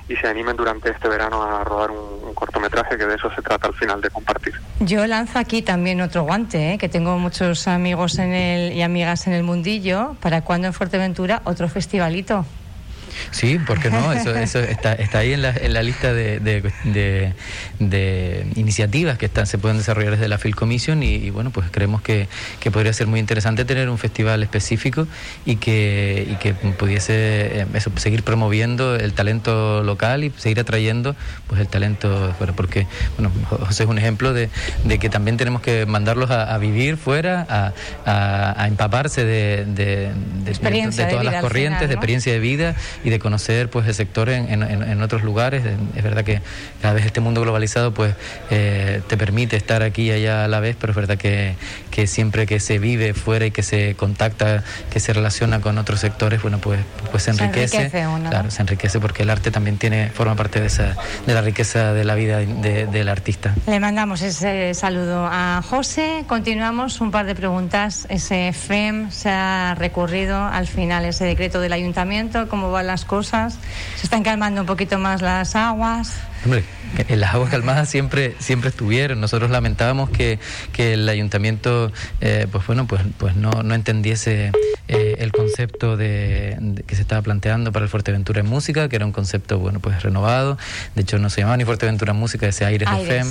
y 0.09 0.17
se 0.17 0.29
animen 0.29 0.57
durante 0.57 0.91
este 0.91 1.09
verano 1.09 1.43
a 1.43 1.65
rodar 1.65 1.91
un, 1.91 2.35
cortometraje, 2.35 2.99
que 2.99 3.07
de 3.07 3.15
eso 3.15 3.31
se 3.35 3.41
trata 3.43 3.69
al 3.69 3.75
final, 3.75 4.01
de 4.01 4.11
compartir. 4.11 4.55
Yo 4.81 5.07
lanzo 5.07 5.39
aquí 5.39 5.63
también 5.63 6.01
otro 6.01 6.25
guante, 6.25 6.73
¿eh? 6.73 6.79
que 6.79 6.89
tengo 6.89 7.17
muchos 7.17 7.69
amigos 7.69 8.19
en 8.19 8.33
el, 8.33 8.73
y 8.73 8.83
amigas 8.83 9.29
en 9.29 9.35
el 9.35 9.45
mundillo, 9.45 10.17
para 10.21 10.43
cuando 10.43 10.67
en 10.67 10.73
Fuerteventura 10.73 11.43
otro 11.45 11.69
festivalito. 11.69 12.45
Sí, 13.31 13.59
¿por 13.59 13.81
qué 13.81 13.91
no? 13.91 14.13
Eso, 14.13 14.35
eso 14.35 14.61
está, 14.61 14.93
está 14.93 15.19
ahí 15.19 15.33
en 15.33 15.43
la, 15.43 15.51
en 15.51 15.73
la 15.73 15.83
lista 15.83 16.13
de, 16.13 16.41
de, 16.41 17.35
iniciativas 18.57 19.19
que 19.19 19.27
están, 19.27 19.47
se 19.47 19.59
pueden 19.59 19.79
desarrollar 19.79 20.13
desde 20.13 20.29
la 20.29 20.39
Film 20.39 20.55
Commission 20.55 21.03
y, 21.03 21.31
bueno, 21.31 21.51
pues 21.51 21.67
creemos 21.71 22.03
que, 22.03 22.29
que, 22.61 22.71
podría 22.71 22.93
ser 22.93 23.07
muy 23.07 23.21
interesante 23.21 23.65
tener 23.65 23.89
un 23.89 23.99
festival 23.99 24.43
específico 24.43 25.07
y 25.45 25.57
que, 25.57 26.27
y 26.31 26.35
que 26.37 26.55
pudiese 26.55 27.15
eh, 27.15 27.67
eso, 27.75 27.91
seguir 27.97 28.23
promoviendo 28.23 28.97
el 28.97 29.13
talento 29.13 29.83
local 29.83 30.25
y 30.25 30.33
seguir 30.37 30.61
atrayendo 30.61 31.15
pues 31.47 31.61
el 31.61 31.69
talento 31.69 32.35
fuera, 32.39 32.53
porque 32.53 32.87
bueno, 33.17 33.33
José 33.49 33.85
es 33.85 33.89
un 33.89 33.99
ejemplo 33.99 34.33
de, 34.33 34.49
que 34.99 35.09
también 35.09 35.37
tenemos 35.37 35.63
que 35.63 35.87
mandarlos 35.87 36.31
a, 36.31 36.57
vivir 36.59 36.97
fuera, 36.97 37.47
a, 37.49 38.55
a, 38.57 38.69
empaparse 38.69 39.25
de, 39.25 39.65
de, 39.67 40.13
todas 41.11 41.25
las 41.25 41.43
corrientes, 41.43 41.89
de 41.89 41.95
experiencia 41.95 42.33
de 42.33 42.39
vida 42.39 42.75
y 43.05 43.11
de 43.11 43.19
conocer 43.19 43.69
pues 43.71 43.87
el 43.87 43.95
sector 43.95 44.31
en, 44.31 44.63
en, 44.63 45.03
otros 45.03 45.23
lugares. 45.23 45.63
Es 45.95 46.03
verdad 46.03 46.25
que 46.25 46.41
cada 46.81 46.95
vez 46.95 47.05
este 47.05 47.21
mundo 47.21 47.43
globalizado 47.43 47.93
pues 47.93 48.15
eh, 48.51 49.03
te 49.07 49.17
permite 49.17 49.57
estar 49.57 49.83
aquí 49.83 50.05
y 50.05 50.11
allá 50.11 50.45
a 50.45 50.49
la 50.49 50.61
vez, 50.61 50.77
pero 50.81 50.93
es 50.93 50.97
verdad 50.97 51.19
que, 51.19 51.55
que 51.91 52.07
siempre 52.07 52.47
que 52.47 52.61
se 52.61 52.79
vive 52.79 53.13
fuera 53.13 53.47
y 53.47 53.51
que 53.51 53.63
se 53.63 53.95
contacta, 53.95 54.65
que 54.91 55.01
se 55.01 55.13
relaciona 55.13 55.61
con 55.61 55.77
otros 55.77 56.01
sectores, 56.01 56.41
bueno, 56.41 56.59
pues, 56.59 56.81
pues 57.11 57.25
se 57.25 57.33
enriquece. 57.33 57.91
claro, 57.91 58.51
se 58.51 58.63
enriquece 58.63 58.99
porque 59.01 59.23
el 59.23 59.31
arte 59.31 59.51
también 59.51 59.77
tiene, 59.77 60.09
forma 60.09 60.35
parte 60.35 60.61
de 60.61 60.67
esa, 60.67 60.97
de 61.27 61.35
la 61.35 61.43
riqueza 61.43 61.93
de 61.93 62.05
la 62.05 62.15
vida 62.15 62.39
del 62.39 63.09
artista. 63.09 63.55
Le 63.67 63.81
mandamos 63.81 64.23
ese 64.23 64.73
saludo 64.73 65.29
a 65.31 65.63
José. 65.63 66.25
Continuamos 66.27 67.01
un 67.03 67.11
par 67.11 67.27
de 67.27 67.35
preguntas. 67.35 68.07
Ese 68.09 68.53
FEM 68.53 69.11
se 69.11 69.29
ha 69.29 69.75
recurrido 69.79 70.43
al 70.43 70.67
final 70.67 71.05
ese 71.05 71.25
decreto 71.25 71.61
del 71.61 71.73
ayuntamiento. 71.73 72.49
¿Cómo 72.49 72.71
van 72.71 72.87
las 72.95 73.05
cosas? 73.05 73.59
¿Se 73.97 74.07
están 74.07 74.23
calmando 74.23 74.61
un 74.61 74.69
poquito 74.69 74.99
más 75.01 75.21
las 75.21 75.57
aguas? 75.57 76.15
Hombre, 76.45 76.63
las 77.17 77.35
aguas 77.35 77.51
calmadas 77.51 77.89
siempre 77.89 78.35
siempre 78.39 78.71
estuvieron. 78.71 79.21
Nosotros 79.21 79.51
lamentábamos 79.51 80.11
que, 80.11 80.39
que 80.73 80.95
el 80.95 81.09
ayuntamiento, 81.09 81.93
eh, 82.21 82.47
pues 82.51 82.67
bueno, 82.67 82.87
pues, 82.87 83.03
pues 83.19 83.37
no, 83.37 83.51
no 83.63 83.75
entendiese 83.75 84.53
eh, 84.89 85.17
el 85.19 85.33
concepto 85.33 85.97
de, 85.97 86.83
que 86.87 86.95
se 86.95 87.03
estaba 87.03 87.23
planteando 87.23 87.73
para 87.73 87.85
el 87.85 87.89
Fuerteventura 87.89 88.41
en 88.41 88.47
música, 88.47 88.89
que 88.89 88.97
era 88.97 89.07
un 89.07 89.13
concepto, 89.13 89.59
bueno, 89.59 89.81
pues 89.81 90.03
renovado. 90.03 90.59
De 90.95 91.03
hecho, 91.03 91.19
no 91.19 91.31
se 91.31 91.41
llamaba 91.41 91.57
ni 91.57 91.65
Fuerteventura 91.65 92.13
en 92.13 92.19
música, 92.19 92.47
ese 92.47 92.65
Aires, 92.65 92.89
de 92.91 93.05
FEM, 93.05 93.29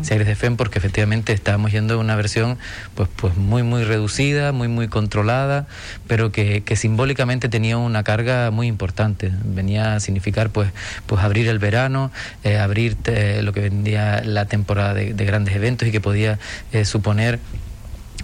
ese 0.00 0.14
Aires 0.14 0.26
de 0.26 0.34
FEM, 0.34 0.56
porque 0.56 0.78
efectivamente 0.78 1.32
estábamos 1.32 1.72
yendo 1.72 1.94
a 1.94 1.96
una 1.98 2.16
versión, 2.16 2.58
pues, 2.94 3.08
pues 3.16 3.36
muy, 3.36 3.62
muy 3.62 3.84
reducida, 3.84 4.52
muy, 4.52 4.68
muy 4.68 4.88
controlada, 4.88 5.66
pero 6.06 6.32
que, 6.32 6.62
que 6.62 6.76
simbólicamente 6.76 7.48
tenía 7.48 7.76
una 7.76 8.02
carga 8.02 8.50
muy 8.50 8.66
importante. 8.66 9.30
Venía 9.44 9.94
a 9.94 10.00
significar, 10.00 10.50
pues, 10.50 10.70
pues 11.06 11.22
abrir 11.22 11.48
el 11.48 11.58
verano. 11.58 12.10
Eh, 12.42 12.53
abrir 12.58 12.96
lo 13.42 13.52
que 13.52 13.60
vendía 13.60 14.22
la 14.24 14.46
temporada 14.46 14.94
de, 14.94 15.12
grandes 15.12 15.54
eventos 15.54 15.88
y 15.88 15.92
que 15.92 16.00
podía 16.00 16.38
eh, 16.72 16.84
suponer 16.84 17.38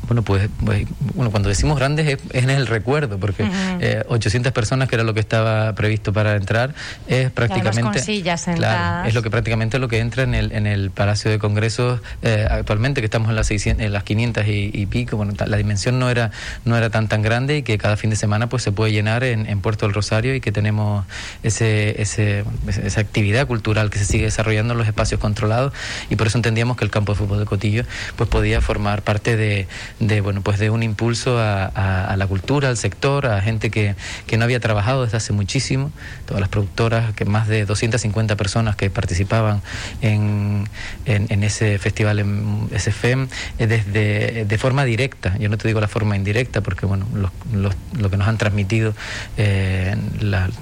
bueno, 0.07 0.23
pues, 0.23 0.49
pues, 0.65 0.87
bueno, 1.15 1.31
cuando 1.31 1.49
decimos 1.49 1.79
grandes 1.79 2.07
es, 2.07 2.19
en 2.33 2.51
el 2.51 2.67
recuerdo, 2.67 3.19
porque 3.19 3.45
800 4.09 4.51
eh, 4.51 4.53
personas, 4.53 4.89
que 4.89 4.97
era 4.97 5.05
lo 5.05 5.15
que 5.15 5.21
estaba 5.21 5.75
previsto 5.75 6.13
para 6.13 6.37
entrar, 6.37 6.75
es 7.07 7.31
prácticamente... 7.31 8.01
Claro, 8.57 9.09
es 9.09 9.15
lo 9.15 9.23
que 9.23 9.31
prácticamente 9.31 9.79
lo 9.79 9.89
que 9.89 9.99
entra 9.99 10.23
en 10.23 10.35
el, 10.35 10.53
en 10.53 10.67
el 10.67 10.91
Palacio 10.91 11.31
de 11.31 11.39
Congresos 11.39 12.01
eh, 12.23 12.47
actualmente, 12.51 13.01
que 13.01 13.07
estamos 13.07 13.31
en 13.31 13.37
las, 13.37 13.47
600, 13.47 13.85
en 13.85 13.93
las 13.93 14.05
500 14.05 14.45
y, 14.47 14.87
pico. 14.87 15.17
Bueno, 15.17 15.33
la 15.47 15.57
dimensión 15.57 15.99
no 15.99 16.11
era, 16.11 16.31
no 16.65 16.77
era 16.77 16.91
tan 16.91 17.09
tan 17.09 17.23
grande 17.23 17.59
y 17.59 17.63
que 17.63 17.79
cada 17.79 17.97
fin 17.97 18.11
de 18.11 18.17
semana 18.17 18.49
pues 18.49 18.63
se 18.63 18.73
puede 18.73 18.93
llenar 18.93 19.25
en, 19.25 19.47
en 19.47 19.61
Puerto 19.61 19.87
del 19.87 19.95
Rosario 19.95 20.35
y 20.35 20.41
que 20.41 20.53
tenemos 20.53 21.05
ese, 21.43 22.01
ese, 22.01 22.45
esa 22.67 23.01
actividad 23.01 23.47
cultural 23.47 23.91
que 23.91 23.99
se 23.99 24.05
sigue 24.05 24.25
desarrollando 24.25 24.73
en 24.73 24.79
los 24.79 24.87
espacios 24.87 25.21
controlados. 25.21 25.73
Y 26.09 26.17
por 26.17 26.27
eso 26.27 26.39
entendíamos 26.39 26.77
que 26.77 26.85
el 26.85 26.91
campo 26.91 27.13
de 27.13 27.19
fútbol 27.19 27.39
de 27.39 27.45
Cotillo 27.45 27.85
pues 28.17 28.29
podía 28.29 28.61
formar 28.61 29.03
parte 29.03 29.37
de 29.37 29.69
de 29.99 30.21
bueno 30.21 30.43
pues 30.43 30.59
de 30.59 30.71
un 30.71 30.83
impulso 30.83 31.39
a, 31.39 32.15
la 32.17 32.27
cultura, 32.27 32.69
al 32.69 32.77
sector, 32.77 33.27
a 33.27 33.41
gente 33.41 33.71
que, 33.71 33.95
que, 34.27 34.37
no 34.37 34.45
había 34.45 34.61
trabajado 34.61 35.05
desde 35.05 35.17
hace 35.17 35.33
muchísimo, 35.33 35.91
todas 36.27 36.41
las 36.41 36.49
productoras, 36.49 37.15
que 37.15 37.25
más 37.25 37.49
de 37.49 37.65
250 37.65 38.37
personas 38.37 38.77
que 38.77 38.91
participaban 38.91 39.63
en, 40.03 40.69
en, 41.05 41.43
ese 41.45 41.79
festival 41.79 42.19
en 42.19 42.69
SFEM 42.77 43.29
eh, 43.59 43.67
desde 43.67 44.45
de 44.45 44.59
forma 44.59 44.85
directa, 44.85 45.37
yo 45.39 45.49
no 45.49 45.59
te 45.59 45.69
digo 45.69 45.81
la 45.81 45.89
forma 45.89 46.17
indirecta 46.17 46.61
porque 46.61 46.87
bueno 46.87 47.07
lo 47.53 48.11
que 48.11 48.17
nos 48.17 48.29
han 48.29 48.39
transmitido 48.39 48.95
eh, 49.37 49.97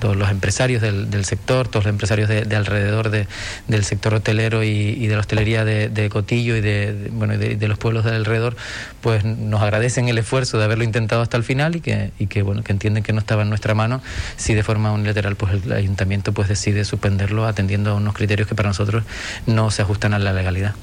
todos 0.01 0.17
los 0.17 0.31
empresarios 0.31 0.83
del, 0.83 1.11
del, 1.11 1.25
sector, 1.25 1.69
todos 1.69 1.85
los 1.85 1.91
empresarios 1.91 2.29
de, 2.29 2.57
alrededor 2.57 3.11
de, 3.11 3.27
del 3.67 3.85
sector 3.85 4.15
hotelero 4.15 4.63
y, 4.63 5.07
de 5.07 5.15
la 5.15 5.21
hostelería 5.21 5.65
de, 5.65 6.09
Cotillo 6.11 6.57
y 6.57 6.61
de, 6.61 7.09
bueno 7.13 7.37
de, 7.37 7.57
de 7.57 7.69
los 7.69 7.79
pueblos 7.79 8.05
de 8.05 8.15
alrededor, 8.15 8.57
pues 9.01 9.18
pues 9.21 9.37
nos 9.37 9.61
agradecen 9.63 10.09
el 10.09 10.19
esfuerzo 10.19 10.59
de 10.59 10.65
haberlo 10.65 10.85
intentado 10.85 11.23
hasta 11.23 11.37
el 11.37 11.43
final 11.43 11.77
y 11.77 11.81
que, 11.81 12.13
y 12.19 12.27
que 12.27 12.43
bueno 12.43 12.63
que 12.63 12.73
entienden 12.73 13.03
que 13.03 13.13
no 13.13 13.19
estaba 13.19 13.43
en 13.43 13.49
nuestra 13.49 13.75
mano 13.75 14.01
si 14.37 14.55
de 14.55 14.63
forma 14.63 14.93
unilateral 14.93 15.37
pues 15.37 15.65
el 15.65 15.73
ayuntamiento 15.73 16.33
pues 16.33 16.49
decide 16.49 16.85
suspenderlo 16.85 17.47
atendiendo 17.47 17.91
a 17.91 17.95
unos 17.95 18.15
criterios 18.15 18.47
que 18.47 18.55
para 18.55 18.69
nosotros 18.69 19.05
no 19.47 19.71
se 19.71 19.83
ajustan 19.83 20.15
a 20.15 20.19
la 20.19 20.33
legalidad. 20.33 20.75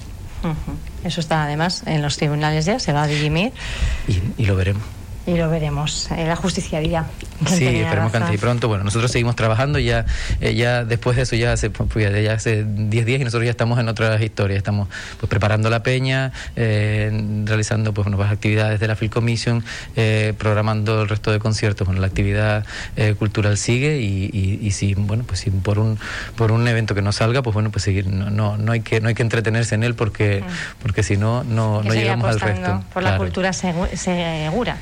Eso 1.03 1.21
está 1.21 1.43
además 1.43 1.83
en 1.87 2.01
los 2.01 2.17
tribunales 2.17 2.65
ya, 2.65 2.79
se 2.79 2.93
va 2.93 3.03
a 3.03 3.07
dirimir. 3.07 3.51
y 4.37 4.45
lo 4.45 4.55
veremos 4.55 4.94
y 5.27 5.35
lo 5.35 5.49
veremos. 5.49 6.11
Eh, 6.11 6.25
la 6.27 6.35
justicia 6.35 6.79
dirá. 6.79 7.05
Sí, 7.47 7.65
esperemos 7.65 8.11
que 8.11 8.17
antes 8.17 8.35
y 8.35 8.37
pronto. 8.37 8.67
Bueno, 8.67 8.83
nosotros 8.83 9.11
seguimos 9.11 9.35
trabajando 9.35 9.79
ya, 9.79 10.05
eh, 10.39 10.53
ya 10.53 10.85
después 10.85 11.17
de 11.17 11.23
eso 11.23 11.35
ya 11.35 11.51
hace, 11.51 11.69
pues, 11.69 12.23
ya 12.23 12.33
hace 12.33 12.63
10 12.63 13.05
días 13.05 13.21
y 13.21 13.23
nosotros 13.23 13.45
ya 13.45 13.51
estamos 13.51 13.79
en 13.79 13.89
otras 13.89 14.21
historias. 14.21 14.57
Estamos 14.57 14.87
pues 15.19 15.29
preparando 15.29 15.69
la 15.69 15.81
peña, 15.81 16.31
eh, 16.55 17.11
realizando 17.45 17.93
pues 17.93 18.07
nuevas 18.07 18.31
actividades 18.31 18.79
de 18.79 18.87
la 18.87 18.95
Film 18.95 19.11
Commission, 19.11 19.63
programando 20.37 21.01
el 21.01 21.09
resto 21.09 21.31
de 21.31 21.39
conciertos. 21.39 21.87
Bueno, 21.87 22.01
la 22.01 22.07
actividad 22.07 22.65
cultural 23.17 23.57
sigue 23.57 23.99
y, 23.99 24.29
y, 24.61 24.71
si 24.71 24.93
bueno 24.93 25.23
pues 25.25 25.39
si 25.39 25.49
por 25.49 25.79
un 25.79 25.97
por 26.35 26.51
un 26.51 26.67
evento 26.67 26.95
que 26.95 27.01
no 27.01 27.11
salga, 27.11 27.41
pues 27.41 27.53
bueno 27.53 27.71
pues 27.71 27.83
seguir 27.83 28.07
no 28.07 28.29
no, 28.29 28.57
no 28.57 28.71
hay 28.71 28.81
que 28.81 29.01
no 29.01 29.07
hay 29.07 29.15
que 29.15 29.23
entretenerse 29.23 29.75
en 29.75 29.83
él 29.83 29.95
porque 29.95 30.43
mm. 30.45 30.81
porque 30.81 31.03
si 31.03 31.17
no 31.17 31.43
no, 31.43 31.81
no 31.83 31.93
llegamos 31.93 32.29
al 32.29 32.39
resto. 32.39 32.83
Por 32.93 33.03
la 33.03 33.17
cultura 33.17 33.53
segura. 33.53 34.77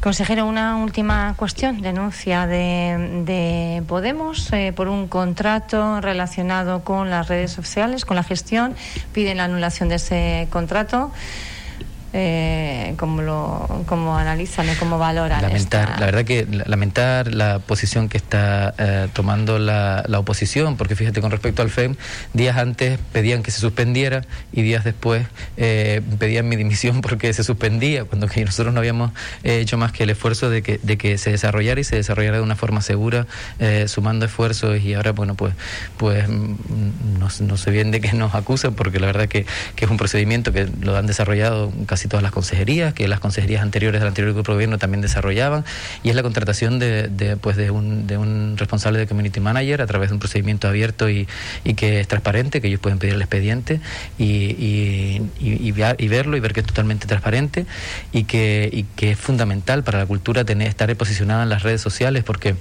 Consejero, 0.00 0.46
una 0.46 0.76
última 0.76 1.34
cuestión. 1.36 1.82
Denuncia 1.82 2.46
de, 2.46 3.82
Podemos 3.86 4.52
eh, 4.52 4.72
por 4.74 4.88
un 4.88 5.08
contrato 5.08 6.00
relacionado 6.00 6.84
con 6.84 7.10
las 7.10 7.28
redes 7.28 7.52
sociales, 7.52 8.04
con 8.04 8.16
la 8.16 8.22
gestión. 8.22 8.74
Piden 9.12 9.36
la 9.36 9.44
anulación 9.44 9.88
de 9.88 9.96
ese 9.96 10.48
contrato 10.50 11.10
eh, 12.12 12.94
cómo 12.96 13.22
lo 13.22 13.84
cómo 13.86 14.16
analizan 14.16 14.68
y 14.68 14.74
cómo 14.74 14.98
valoran 14.98 15.42
lamentar 15.42 16.00
la 16.00 16.06
verdad 16.06 16.24
que 16.24 16.46
lamentar 16.66 17.32
la 17.32 17.60
posición 17.60 18.08
que 18.08 18.16
está 18.16 18.74
eh, 18.78 19.08
tomando 19.12 19.58
la, 19.58 20.04
la, 20.08 20.18
oposición 20.18 20.76
porque 20.76 20.96
fíjate 20.96 21.20
con 21.20 21.30
respecto 21.30 21.62
al 21.62 21.70
FEM 21.70 21.94
días 22.34 22.56
antes 22.56 22.98
pedían 23.12 23.42
que 23.42 23.50
se 23.50 23.60
suspendiera 23.60 24.22
y 24.52 24.62
días 24.62 24.84
después 24.84 25.26
eh, 25.56 26.00
pedían 26.18 26.48
mi 26.48 26.56
dimisión 26.56 27.00
porque 27.00 27.32
se 27.32 27.44
suspendía 27.44 28.04
cuando 28.04 28.26
que 28.26 28.44
nosotros 28.44 28.74
no 28.74 28.80
habíamos 28.80 29.12
eh, 29.42 29.60
hecho 29.60 29.78
más 29.78 29.92
que 29.92 30.02
el 30.02 30.10
esfuerzo 30.10 30.50
de 30.50 30.62
que, 30.62 30.80
de 30.82 30.98
que 30.98 31.18
se 31.18 31.30
desarrollara 31.30 31.80
y 31.80 31.84
se 31.84 31.96
desarrollara 31.96 32.38
de 32.38 32.42
una 32.42 32.56
forma 32.56 32.82
segura 32.82 33.26
eh, 33.58 33.86
sumando 33.88 34.26
esfuerzos 34.26 34.80
y 34.80 34.94
ahora 34.94 35.12
bueno 35.12 35.34
pues 35.34 35.54
pues 35.96 36.28
mm, 36.28 37.18
no, 37.18 37.28
no 37.40 37.56
sé 37.56 37.70
bien 37.70 37.90
de 37.90 38.00
qué 38.00 38.12
nos 38.12 38.34
acusan 38.34 38.74
porque 38.74 38.98
la 38.98 39.06
verdad 39.06 39.28
que, 39.28 39.46
que 39.76 39.84
es 39.84 39.90
un 39.90 39.96
procedimiento 39.96 40.52
que 40.52 40.68
lo 40.80 40.96
han 40.96 41.06
desarrollado 41.06 41.72
casi 41.86 41.99
casi 42.00 42.08
todas 42.08 42.22
las 42.22 42.32
consejerías, 42.32 42.94
que 42.94 43.06
las 43.08 43.20
consejerías 43.20 43.60
anteriores 43.60 44.00
del 44.00 44.08
anterior 44.08 44.32
grupo 44.32 44.52
de 44.52 44.56
gobierno 44.56 44.78
también 44.78 45.02
desarrollaban, 45.02 45.66
y 46.02 46.08
es 46.08 46.16
la 46.16 46.22
contratación 46.22 46.78
de, 46.78 47.36
pues 47.42 47.58
de, 47.58 47.70
un, 47.70 48.06
de 48.06 48.16
un 48.16 48.56
responsable 48.56 48.98
de 48.98 49.06
community 49.06 49.38
manager 49.38 49.82
a 49.82 49.86
través 49.86 50.08
de 50.08 50.14
un 50.14 50.18
procedimiento 50.18 50.66
abierto 50.66 51.10
y, 51.10 51.28
y 51.62 51.74
que 51.74 52.00
es 52.00 52.08
transparente, 52.08 52.62
que 52.62 52.68
ellos 52.68 52.80
pueden 52.80 52.98
pedir 52.98 53.14
el 53.14 53.20
expediente 53.20 53.80
y, 54.18 55.20
y, 55.38 56.08
verlo 56.08 56.36
y 56.36 56.40
ver 56.40 56.54
que 56.54 56.60
es 56.60 56.66
totalmente 56.66 57.06
transparente 57.06 57.66
y 58.12 58.24
que, 58.24 58.86
que 58.96 59.10
es 59.10 59.18
fundamental 59.18 59.84
para 59.84 59.98
la 59.98 60.06
cultura 60.06 60.44
tener 60.44 60.68
estar 60.68 60.90
posicionada 60.96 61.42
en 61.42 61.50
las 61.50 61.62
redes 61.62 61.82
sociales 61.82 62.24
porque 62.24 62.54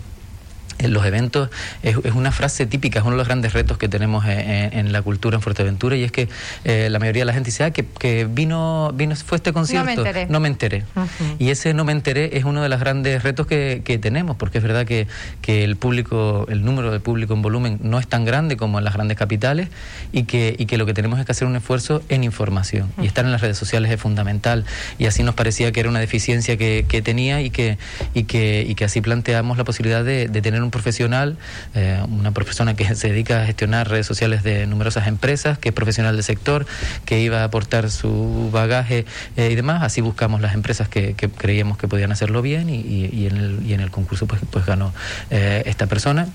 en 0.80 0.94
los 0.94 1.06
eventos 1.06 1.50
es, 1.84 1.96
una 2.16 2.32
frase 2.32 2.66
típica, 2.66 3.00
es 3.00 3.06
uno 3.06 3.12
de 3.12 3.18
los 3.18 3.28
grandes 3.28 3.54
retos 3.54 3.78
que 3.78 3.88
tenemos 3.88 4.26
en, 4.28 4.92
la 4.92 5.02
cultura 5.02 5.36
en 5.36 5.42
Fuerteventura 5.42 5.96
y 5.96 6.04
es 6.04 6.12
que 6.12 6.30
eh, 6.64 6.90
la 6.90 7.00
mayoría 7.00 7.22
de 7.22 7.26
la 7.26 7.34
gente 7.34 7.48
dice, 7.48 7.64
ah, 7.64 7.72
que, 7.72 8.28
vino, 8.30 8.92
vino, 8.96 9.16
fue 9.16 9.36
este 9.36 9.54
concierto, 9.54 10.04
no 10.30 10.40
me 10.40 10.48
enteré. 10.48 10.86
Y 11.38 11.50
ese 11.50 11.74
no 11.74 11.86
me 11.86 11.92
enteré 11.92 12.38
es 12.38 12.46
uno 12.46 12.64
de 12.64 12.70
los 12.70 12.80
grandes 12.80 13.24
retos 13.24 13.46
que, 13.46 14.00
tenemos, 14.02 14.38
porque 14.38 14.60
es 14.60 14.64
verdad 14.64 14.86
que, 14.86 15.08
que, 15.42 15.64
el 15.64 15.76
público, 15.76 16.46
el 16.50 16.64
número 16.64 16.92
de 16.92 17.00
público 17.00 17.34
en 17.34 17.42
volumen 17.42 17.80
no 17.84 18.00
es 18.00 18.08
tan 18.08 18.24
grande 18.24 18.56
como 18.56 18.78
en 18.78 18.86
las 18.86 18.94
grandes 18.94 19.18
capitales 19.18 19.68
y 20.12 20.24
que, 20.24 20.56
y 20.58 20.66
que 20.66 20.78
lo 20.78 20.86
que 20.86 20.94
tenemos 20.94 21.20
es 21.20 21.26
que 21.26 21.32
hacer 21.34 21.48
un 21.48 21.56
esfuerzo 21.56 22.02
en 22.08 22.24
información. 22.24 22.92
Y 23.02 23.08
estar 23.08 23.26
en 23.26 23.32
las 23.32 23.42
redes 23.42 23.58
sociales 23.58 23.92
es 23.92 24.00
fundamental. 24.00 24.66
Y 24.98 25.06
así 25.06 25.24
nos 25.24 25.36
parecía 25.36 25.72
que 25.72 25.82
era 25.82 25.90
una 25.90 26.00
deficiencia 26.00 26.58
que, 26.58 27.02
tenía 27.04 27.42
y 27.42 27.50
que, 27.50 27.78
y, 28.14 28.24
que, 28.24 28.66
y 28.68 28.76
que 28.76 28.86
así 28.86 29.02
planteamos 29.02 29.58
la 29.58 29.64
posibilidad 29.64 30.04
de, 30.04 30.28
de 30.28 30.42
tener 30.42 30.62
un 30.62 30.69
profesional, 30.72 31.38
eh, 31.76 32.02
una 32.10 32.32
persona 32.32 32.76
que 32.76 32.96
se 32.96 33.10
dedica 33.10 33.42
a 33.42 33.46
gestionar 33.46 33.90
redes 33.90 34.06
sociales 34.06 34.44
de 34.44 34.68
numerosas 34.68 35.08
empresas, 35.08 35.58
que 35.58 35.70
es 35.70 35.76
profesional 35.76 36.16
del 36.16 36.24
sector, 36.24 36.66
que 37.06 37.20
iba 37.20 37.42
a 37.42 37.44
aportar 37.46 37.90
su 37.92 38.50
bagaje 38.52 39.06
eh, 39.38 39.50
y 39.52 39.56
demás. 39.56 39.84
Así 39.84 40.02
buscamos 40.02 40.42
las 40.42 40.54
empresas 40.54 40.88
que, 40.90 41.16
creíamos 41.16 41.78
que 41.78 41.88
podían 41.88 42.12
hacerlo 42.12 42.42
bien 42.42 42.70
y, 42.70 43.28
en, 43.28 43.38
el, 43.38 43.72
el 43.72 43.92
concurso 43.92 44.28
pues, 44.28 44.42
pues 44.50 44.66
ganó 44.66 44.94
eh, 45.30 45.64
esta 45.66 45.88
persona. 45.88 46.28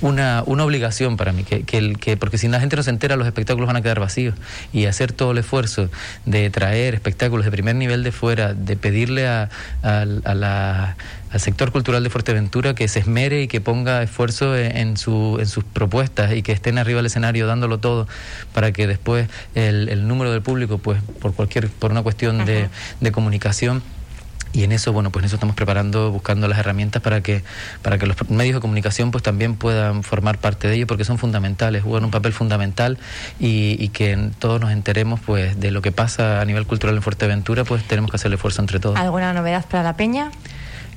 una, 0.00 0.42
una 0.46 0.64
obligación 0.64 1.16
para 1.16 1.32
mí, 1.32 1.44
que, 1.44 1.64
que, 1.64 2.16
porque 2.16 2.38
si 2.38 2.48
la 2.48 2.60
gente 2.60 2.76
no 2.76 2.82
se 2.82 2.90
entera 2.90 3.16
los 3.16 3.26
espectáculos 3.26 3.66
van 3.66 3.76
a 3.76 3.82
quedar 3.82 4.00
vacíos 4.00 4.34
y 4.72 4.86
hacer 4.86 5.12
todo 5.12 5.32
el 5.32 5.38
esfuerzo 5.38 5.90
de 6.24 6.50
traer 6.50 6.94
espectáculos 6.94 7.44
de 7.44 7.50
primer 7.50 7.76
nivel 7.76 8.02
de 8.02 8.12
fuera, 8.12 8.54
de 8.54 8.76
pedirle 8.76 9.28
a, 9.28 9.48
a, 9.82 10.04
a 10.24 10.34
la 10.34 10.96
al 11.30 11.40
sector 11.40 11.72
cultural 11.72 12.02
de 12.02 12.10
Fuerteventura 12.10 12.74
que 12.74 12.88
se 12.88 13.00
esmere 13.00 13.42
y 13.42 13.48
que 13.48 13.60
ponga 13.60 14.02
esfuerzo 14.02 14.56
en, 14.56 14.96
su, 14.96 15.38
en 15.40 15.46
sus 15.46 15.64
propuestas 15.64 16.32
y 16.32 16.42
que 16.42 16.52
estén 16.52 16.78
arriba 16.78 16.98
del 16.98 17.06
escenario 17.06 17.46
dándolo 17.46 17.78
todo 17.78 18.06
para 18.52 18.72
que 18.72 18.86
después 18.86 19.28
el, 19.54 20.08
número 20.08 20.32
del 20.32 20.42
público, 20.42 20.78
pues 20.78 21.00
por 21.20 21.34
cualquier, 21.34 21.68
por 21.68 21.90
una 21.90 22.02
cuestión 22.02 22.44
de, 22.44 22.68
de 23.00 23.12
comunicación, 23.12 23.82
y 24.52 24.64
en 24.64 24.72
eso 24.72 24.92
bueno 24.92 25.10
pues 25.10 25.22
en 25.22 25.26
eso 25.26 25.36
estamos 25.36 25.54
preparando 25.54 26.10
buscando 26.10 26.48
las 26.48 26.58
herramientas 26.58 27.02
para 27.02 27.20
que 27.20 27.42
para 27.82 27.98
que 27.98 28.06
los 28.06 28.16
medios 28.30 28.54
de 28.54 28.60
comunicación 28.60 29.10
pues 29.10 29.22
también 29.22 29.56
puedan 29.56 30.02
formar 30.02 30.38
parte 30.38 30.68
de 30.68 30.76
ello 30.76 30.86
porque 30.86 31.04
son 31.04 31.18
fundamentales 31.18 31.82
juegan 31.82 32.04
un 32.04 32.10
papel 32.10 32.32
fundamental 32.32 32.98
y, 33.38 33.76
y, 33.78 33.88
que 33.90 34.30
todos 34.38 34.60
nos 34.60 34.70
enteremos 34.70 35.20
pues 35.20 35.60
de 35.60 35.70
lo 35.70 35.82
que 35.82 35.92
pasa 35.92 36.40
a 36.40 36.44
nivel 36.44 36.66
cultural 36.66 36.96
en 36.96 37.02
Fuerteventura 37.02 37.64
pues 37.64 37.84
tenemos 37.84 38.10
que 38.10 38.16
hacer 38.16 38.28
el 38.28 38.34
esfuerzo 38.34 38.62
entre 38.62 38.80
todos. 38.80 38.96
Alguna 38.96 39.32
novedad 39.32 39.66
para 39.68 39.82
la 39.82 39.96
Peña 39.96 40.30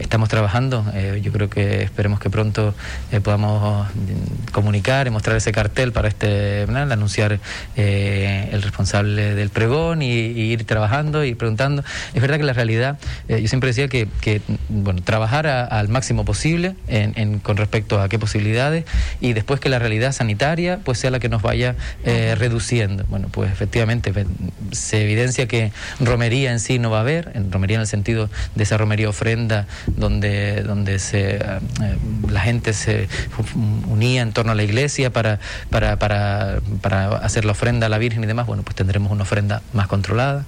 estamos 0.01 0.29
trabajando. 0.29 0.85
Eh, 0.93 1.21
yo 1.23 1.31
creo 1.31 1.49
que 1.49 1.83
esperemos 1.83 2.19
que 2.19 2.29
pronto 2.29 2.73
eh, 3.11 3.21
podamos 3.21 3.87
mm, 3.87 4.51
comunicar 4.51 5.07
y 5.07 5.09
mostrar 5.09 5.37
ese 5.37 5.51
cartel 5.51 5.91
para 5.91 6.07
este, 6.07 6.63
anunciar 6.63 7.39
eh, 7.75 8.49
el 8.51 8.61
responsable 8.61 9.35
del 9.35 9.49
pregón 9.49 10.01
y, 10.01 10.11
ir 10.11 10.65
trabajando 10.65 11.23
y 11.23 11.35
preguntando. 11.35 11.83
Es 12.13 12.21
verdad 12.21 12.37
que 12.37 12.43
la 12.43 12.53
realidad, 12.53 12.97
yo 13.29 13.47
siempre 13.47 13.67
decía 13.67 13.87
que, 13.87 14.41
bueno, 14.69 15.01
trabajar 15.01 15.47
al 15.47 15.87
máximo 15.87 16.25
posible 16.25 16.75
en, 16.87 17.39
con 17.39 17.57
respecto 17.57 18.01
a 18.01 18.09
qué 18.09 18.19
posibilidades 18.19 18.85
y 19.21 19.33
después 19.33 19.59
que 19.59 19.69
la 19.69 19.79
realidad 19.79 20.11
sanitaria 20.11 20.79
pues 20.83 20.97
sea 20.97 21.11
la 21.11 21.19
que 21.19 21.29
nos 21.29 21.41
vaya 21.41 21.75
reduciendo. 22.03 23.05
Bueno, 23.09 23.29
pues 23.31 23.51
efectivamente 23.51 24.11
se 24.71 25.03
evidencia 25.03 25.47
que 25.47 25.71
romería 25.99 26.51
en 26.51 26.59
sí 26.59 26.79
no 26.79 26.89
va 26.89 26.97
a 26.97 27.01
haber, 27.01 27.31
en 27.35 27.51
romería 27.51 27.75
en 27.75 27.81
el 27.81 27.87
sentido 27.87 28.29
de 28.55 28.63
esa 28.63 28.77
romería 28.77 29.09
ofrenda 29.09 29.67
donde, 29.97 30.63
donde 30.63 30.99
se, 30.99 31.35
eh, 31.35 31.41
la 32.29 32.41
gente 32.41 32.73
se 32.73 33.07
unía 33.87 34.21
en 34.21 34.31
torno 34.33 34.51
a 34.51 34.55
la 34.55 34.63
iglesia 34.63 35.11
para, 35.11 35.39
para, 35.69 35.97
para, 35.97 36.59
para, 36.81 37.17
hacer 37.17 37.45
la 37.45 37.51
ofrenda 37.51 37.87
a 37.87 37.89
la 37.89 37.97
Virgen 37.97 38.23
y 38.23 38.27
demás, 38.27 38.45
bueno, 38.45 38.63
pues 38.63 38.75
tendremos 38.75 39.11
una 39.11 39.23
ofrenda 39.23 39.61
más 39.73 39.87
controlada, 39.87 40.45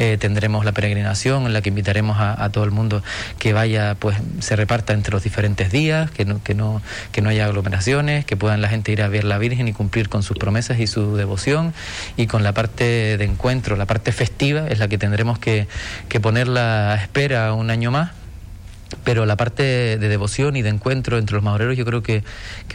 eh, 0.00 0.16
tendremos 0.18 0.64
la 0.64 0.72
peregrinación 0.72 1.46
en 1.46 1.52
la 1.52 1.62
que 1.62 1.68
invitaremos 1.68 2.16
a, 2.18 2.48
todo 2.50 2.64
el 2.64 2.70
mundo 2.70 3.02
que 3.38 3.52
vaya, 3.52 3.96
pues 3.98 4.16
se 4.40 4.56
reparta 4.56 4.92
entre 4.92 5.12
los 5.12 5.22
diferentes 5.22 5.70
días, 5.70 6.10
que 6.10 6.24
no, 6.24 6.42
que 6.42 6.54
no, 6.54 6.80
que 7.12 7.22
no 7.22 7.28
haya 7.28 7.46
aglomeraciones, 7.46 8.24
que 8.24 8.36
puedan 8.36 8.62
la 8.62 8.68
gente 8.68 8.92
ir 8.92 9.02
a 9.02 9.08
ver 9.08 9.24
la 9.24 9.38
Virgen 9.38 9.68
y 9.68 9.72
cumplir 9.72 10.08
con 10.08 10.22
sus 10.22 10.38
promesas 10.38 10.78
y 10.78 10.86
su 10.86 11.16
devoción, 11.16 11.74
y 12.16 12.26
con 12.26 12.42
la 12.42 12.52
parte 12.52 13.16
de 13.18 13.24
encuentro, 13.24 13.76
la 13.76 13.86
parte 13.86 14.12
festiva, 14.12 14.66
es 14.68 14.78
la 14.78 14.88
que 14.88 14.98
tendremos 14.98 15.38
que, 15.38 15.66
que 16.08 16.20
poner 16.20 16.48
la 16.48 16.94
espera 16.96 17.52
un 17.52 17.70
año 17.70 17.90
más 17.90 18.10
pero 19.04 19.26
la 19.26 19.36
parte 19.36 19.62
de 19.62 20.08
devoción 20.08 20.56
y 20.56 20.62
de 20.62 20.68
encuentro 20.68 21.18
entre 21.18 21.34
los 21.34 21.42
madureros 21.42 21.76
yo 21.76 21.84
creo 21.84 22.02
que, 22.02 22.22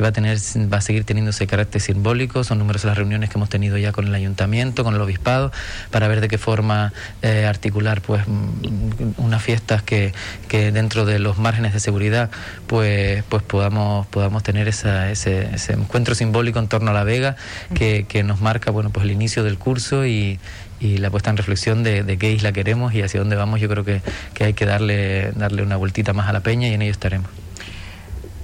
va 0.02 0.08
a 0.08 0.12
tener 0.12 0.38
va 0.72 0.78
a 0.78 0.82
seguir 0.82 1.04
teniendo 1.04 1.30
ese 1.30 1.46
carácter 1.46 1.80
simbólico. 1.80 2.44
Son 2.44 2.58
numerosas 2.58 2.86
las 2.86 2.98
reuniones 2.98 3.30
que 3.30 3.38
hemos 3.38 3.50
tenido 3.50 3.78
ya 3.78 3.92
con 3.92 4.08
el 4.08 4.16
ayuntamiento 4.16 4.84
con 4.84 4.96
el 4.96 5.02
obispado 5.02 5.52
para 5.92 6.08
ver 6.08 6.22
de 6.22 6.28
qué 6.28 6.38
forma 6.38 6.92
eh, 7.22 7.46
articular 7.46 8.02
pues 8.02 8.24
mm, 8.28 9.14
unas 9.18 9.44
fiestas 9.44 9.84
que, 9.84 10.14
que, 10.48 10.72
dentro 10.72 11.06
de 11.06 11.20
los 11.20 11.38
márgenes 11.38 11.74
de 11.74 11.80
seguridad 11.80 12.32
pues 12.68 13.24
pues 13.30 13.44
podamos 13.44 14.08
podamos 14.08 14.42
tener 14.44 14.68
esa, 14.68 15.12
ese, 15.12 15.54
ese 15.54 15.74
encuentro 15.74 16.16
simbólico 16.16 16.60
en 16.60 16.68
torno 16.68 16.92
a 16.92 16.94
la 16.94 17.04
Vega 17.04 17.36
que, 17.76 18.06
que 18.08 18.24
nos 18.24 18.42
marca 18.42 18.72
bueno 18.72 18.90
pues 18.90 19.06
el 19.06 19.12
inicio 19.12 19.44
del 19.44 19.58
curso 19.58 20.06
y, 20.06 20.40
y 20.82 20.98
la 20.98 21.10
puesta 21.12 21.30
en 21.30 21.38
reflexión 21.38 21.84
de, 21.84 22.04
de, 22.04 22.18
qué 22.18 22.32
isla 22.32 22.52
queremos 22.52 22.94
y 22.94 23.02
hacia 23.04 23.20
dónde 23.20 23.36
vamos, 23.36 23.62
yo 23.62 23.70
creo 23.70 23.86
que, 23.86 24.02
que 24.34 24.46
hay 24.46 24.54
que 24.54 24.66
darle, 24.66 25.32
darle 25.34 25.62
una 25.62 25.78
vueltita 25.78 26.12
más 26.12 26.28
a 26.28 26.34
la 26.34 26.40
peña 26.42 26.68
y 26.68 26.74
en 26.74 26.82
ello 26.82 26.92
estaremos. 26.92 27.30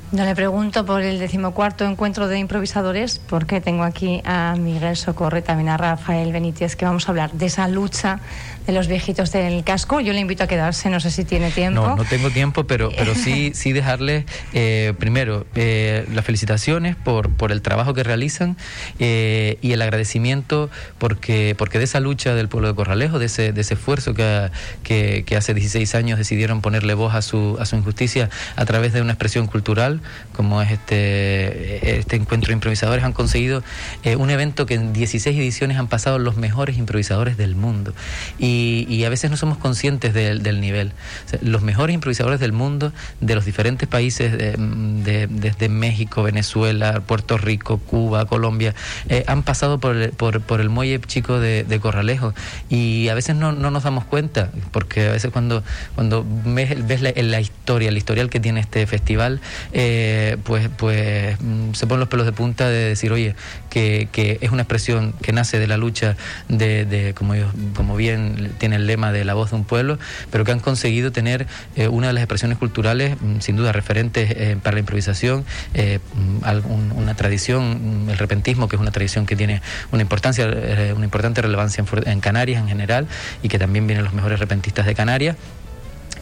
No 0.10 0.24
le 0.24 0.36
pregunto 0.36 0.86
por 0.86 1.02
el 1.02 1.20
decimocuarto 1.20 1.84
encuentro 1.84 2.30
de 2.30 2.40
improvisadores, 2.40 3.20
porque 3.20 3.60
tengo 3.60 3.84
aquí 3.84 4.22
a 4.24 4.56
Miguel 4.58 4.96
Socorro 4.96 5.44
también 5.44 5.68
a 5.68 5.76
Rafael 5.76 6.32
Benítez, 6.32 6.78
que 6.78 6.86
vamos 6.86 7.08
a 7.08 7.12
hablar 7.12 7.34
de 7.34 7.48
esa 7.48 7.68
lucha 7.68 8.22
de 8.68 8.74
los 8.74 8.88
viejitos 8.88 9.32
del 9.32 9.64
casco. 9.64 10.02
Yo 10.02 10.12
le 10.12 10.20
invito 10.20 10.44
a 10.44 10.48
quedarse, 10.48 10.90
no 10.90 11.00
sé 11.00 11.10
si 11.10 11.24
tiene 11.24 11.52
tiempo. 11.52 11.88
No, 11.88 11.96
no 11.96 12.04
tengo 12.04 12.30
tiempo, 12.30 12.66
pero, 12.68 12.92
pero 12.96 13.16
sí, 13.16 13.52
sí 13.56 13.72
dejarles, 13.72 14.26
eh, 14.54 14.94
primero, 15.00 15.48
eh, 15.56 16.06
las 16.14 16.26
felicitaciones 16.26 16.98
por, 16.98 17.30
por 17.30 17.54
el 17.54 17.62
trabajo 17.62 17.94
que 17.94 18.04
realizan 18.04 18.58
eh, 19.00 19.58
y 19.62 19.72
el 19.72 19.82
agradecimiento 19.82 20.70
porque, 20.98 21.56
porque 21.58 21.78
de 21.78 21.86
esa 21.86 22.02
lucha 22.02 22.36
del 22.36 22.50
pueblo 22.50 22.68
de 22.68 22.76
Corralejo, 22.76 23.20
de 23.20 23.28
ese, 23.28 23.54
de 23.54 23.62
ese 23.62 23.76
esfuerzo 23.76 24.14
que, 24.14 24.52
que, 24.84 25.24
que 25.26 25.38
hace 25.38 25.54
16 25.54 25.96
años 25.96 26.18
decidieron 26.18 26.62
ponerle 26.62 26.94
voz 26.94 27.16
a 27.16 27.22
su, 27.22 27.58
a 27.62 27.66
su 27.66 27.78
injusticia 27.78 28.30
a 28.58 28.66
través 28.66 28.92
de 28.92 29.02
una 29.02 29.14
expresión 29.14 29.48
cultural 29.48 30.02
como 30.34 30.62
es 30.62 30.72
este, 30.72 32.00
este 32.00 32.18
encuentro 32.18 32.50
de 32.50 32.56
improvisadores, 32.56 33.04
han 33.06 33.14
conseguido 33.14 33.64
un 34.18 34.30
evento 34.30 34.66
que 34.66 34.76
en 34.76 34.94
16 34.94 35.38
ediciones 35.38 35.78
han 35.78 35.88
pasado 35.88 36.20
los 36.20 36.36
mejores 36.36 36.78
improvisadores 36.78 37.38
del 37.38 37.56
mundo. 37.56 37.94
Y, 38.38 38.57
a 39.06 39.10
veces 39.10 39.32
no 39.32 39.38
somos 39.38 39.58
conscientes 39.58 40.14
del 40.14 40.62
nivel. 40.62 40.92
los 41.42 41.62
mejores 41.62 41.94
improvisadores 41.94 42.40
del 42.40 42.52
mundo, 42.52 42.92
de 43.22 43.36
los 43.36 43.46
diferentes 43.46 43.88
países, 43.88 44.32
desde 44.38 45.70
México, 45.70 46.24
Venezuela, 46.24 47.02
Puerto 47.06 47.38
Rico, 47.38 47.78
Cuba, 47.78 48.26
Colombia, 48.26 48.74
eh, 49.10 49.24
han 49.28 49.44
pasado 49.44 49.80
por 49.80 49.96
el, 49.96 50.12
por, 50.12 50.62
el 50.62 50.70
muelle 50.70 51.00
chico 51.02 51.40
de, 51.40 51.80
Corralejo. 51.82 52.34
Y 52.70 53.08
a 53.10 53.14
veces 53.14 53.36
no, 53.36 53.52
nos 53.52 53.84
damos 53.84 54.06
cuenta, 54.06 54.52
porque 54.72 55.08
a 55.08 55.12
veces 55.12 55.32
cuando, 55.32 55.64
cuando 55.96 56.26
ves, 56.28 57.02
la, 57.02 57.14
la, 57.16 57.40
historia, 57.40 57.90
el 57.90 57.98
historial 57.98 58.30
que 58.30 58.40
tiene 58.40 58.60
este 58.60 58.86
festival, 58.88 59.40
eh, 59.74 60.38
pues, 60.44 60.70
pues 60.76 61.38
mm, 61.40 61.74
se 61.74 61.88
ponen 61.88 62.00
los 62.00 62.10
pelos 62.10 62.26
de 62.26 62.32
punta 62.32 62.68
de 62.70 62.90
decir, 62.90 63.12
oye, 63.12 63.36
que, 63.70 64.10
que 64.12 64.40
es 64.42 64.52
una 64.52 64.64
expresión 64.64 65.14
que 65.22 65.32
nace 65.32 65.60
de 65.60 65.68
la 65.68 65.78
lucha 65.78 66.16
de, 66.48 66.86
de 66.86 67.14
como, 67.14 67.34
como 67.76 67.96
bien 67.96 68.47
tiene 68.58 68.78
el 68.78 68.88
lema 68.88 69.12
de 69.12 69.26
la 69.26 69.34
voz 69.34 69.52
de 69.52 69.58
un 69.58 69.64
pueblo, 69.64 70.00
pero 70.32 70.44
que 70.44 70.52
han 70.52 70.60
conseguido 70.60 71.12
tener 71.12 71.48
eh, 71.76 71.88
una 71.88 72.08
de 72.08 72.14
las 72.14 72.24
expresiones 72.24 72.58
culturales, 72.58 73.18
mm, 73.20 73.40
sin 73.40 73.56
duda 73.56 73.72
referentes 73.72 74.32
eh, 74.32 74.58
para 74.62 74.76
la 74.76 74.80
improvisación, 74.80 75.46
mm, 75.74 76.98
una 76.98 77.16
tradición, 77.16 78.08
el 78.10 78.18
repentismo, 78.18 78.68
que 78.68 78.76
es 78.76 78.82
una 78.82 78.92
tradición 78.92 79.26
que 79.26 79.36
tiene 79.36 79.62
una 79.92 80.02
importancia, 80.02 80.48
una 80.96 81.06
importante 81.06 81.42
relevancia 81.42 81.84
en 82.06 82.20
Canarias 82.20 82.62
en 82.62 82.68
general 82.68 83.08
y 83.44 83.50
que 83.50 83.60
también 83.60 83.88
vienen 83.88 84.04
los 84.04 84.14
mejores 84.14 84.40
repentistas 84.40 84.86
de 84.86 84.96
Canarias 84.96 85.36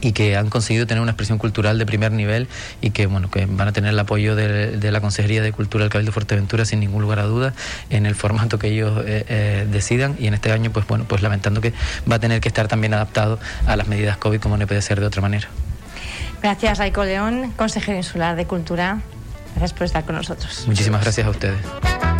y 0.02 0.12
que 0.12 0.38
han 0.38 0.50
conseguido 0.50 0.88
tener 0.88 1.02
una 1.02 1.12
expresión 1.12 1.38
cultural 1.38 1.78
de 1.78 1.86
primer 1.86 2.12
nivel 2.12 2.48
y 2.82 2.92
que 2.92 3.06
bueno 3.08 3.30
que 3.30 3.46
van 3.46 3.68
a 3.68 3.72
tener 3.72 3.92
el 3.92 4.00
apoyo 4.00 4.36
de, 4.36 4.92
la 4.92 5.02
Consejería 5.02 5.42
de 5.42 5.52
Cultura 5.52 5.84
del 5.84 5.92
Cabildo 5.92 6.12
de 6.12 6.14
Fuerteventura 6.14 6.66
sin 6.66 6.80
ningún 6.80 7.02
lugar 7.02 7.20
a 7.20 7.24
dudas 7.24 7.54
en 7.90 8.06
el 8.06 8.16
formato 8.16 8.60
que 8.60 8.68
ellos 8.68 9.04
eh, 9.06 9.26
eh, 9.28 9.68
decidan 9.72 10.16
y 10.20 10.28
en 10.28 10.34
este 10.34 10.52
año 10.52 10.72
pues 10.72 10.88
bueno 10.88 11.06
pues 11.08 11.22
lamentando 11.22 11.62
que 11.62 11.74
va 12.10 12.16
a 12.16 12.20
tener 12.20 12.42
que 12.42 12.48
estar 12.48 12.68
también 12.68 12.94
adaptado 12.94 13.40
a 13.66 13.76
las 13.76 13.88
medidas 13.88 14.18
COVID 14.18 14.40
como 14.40 14.58
no 14.58 14.68
puede 14.68 14.82
ser 14.82 15.00
de 15.00 15.06
otra 15.06 15.22
manera. 15.22 15.48
Gracias 16.42 16.78
Raico 16.78 17.04
León, 17.04 17.54
consejero 17.56 17.98
insular 17.98 18.36
de 18.36 18.46
Cultura. 18.46 19.02
Gracias 19.56 19.74
por 19.74 19.86
estar 19.86 20.04
con 20.06 20.16
nosotros. 20.16 20.66
Muchísimas 20.68 21.02
gracias 21.02 21.26
a 21.26 21.30
ustedes. 21.30 22.15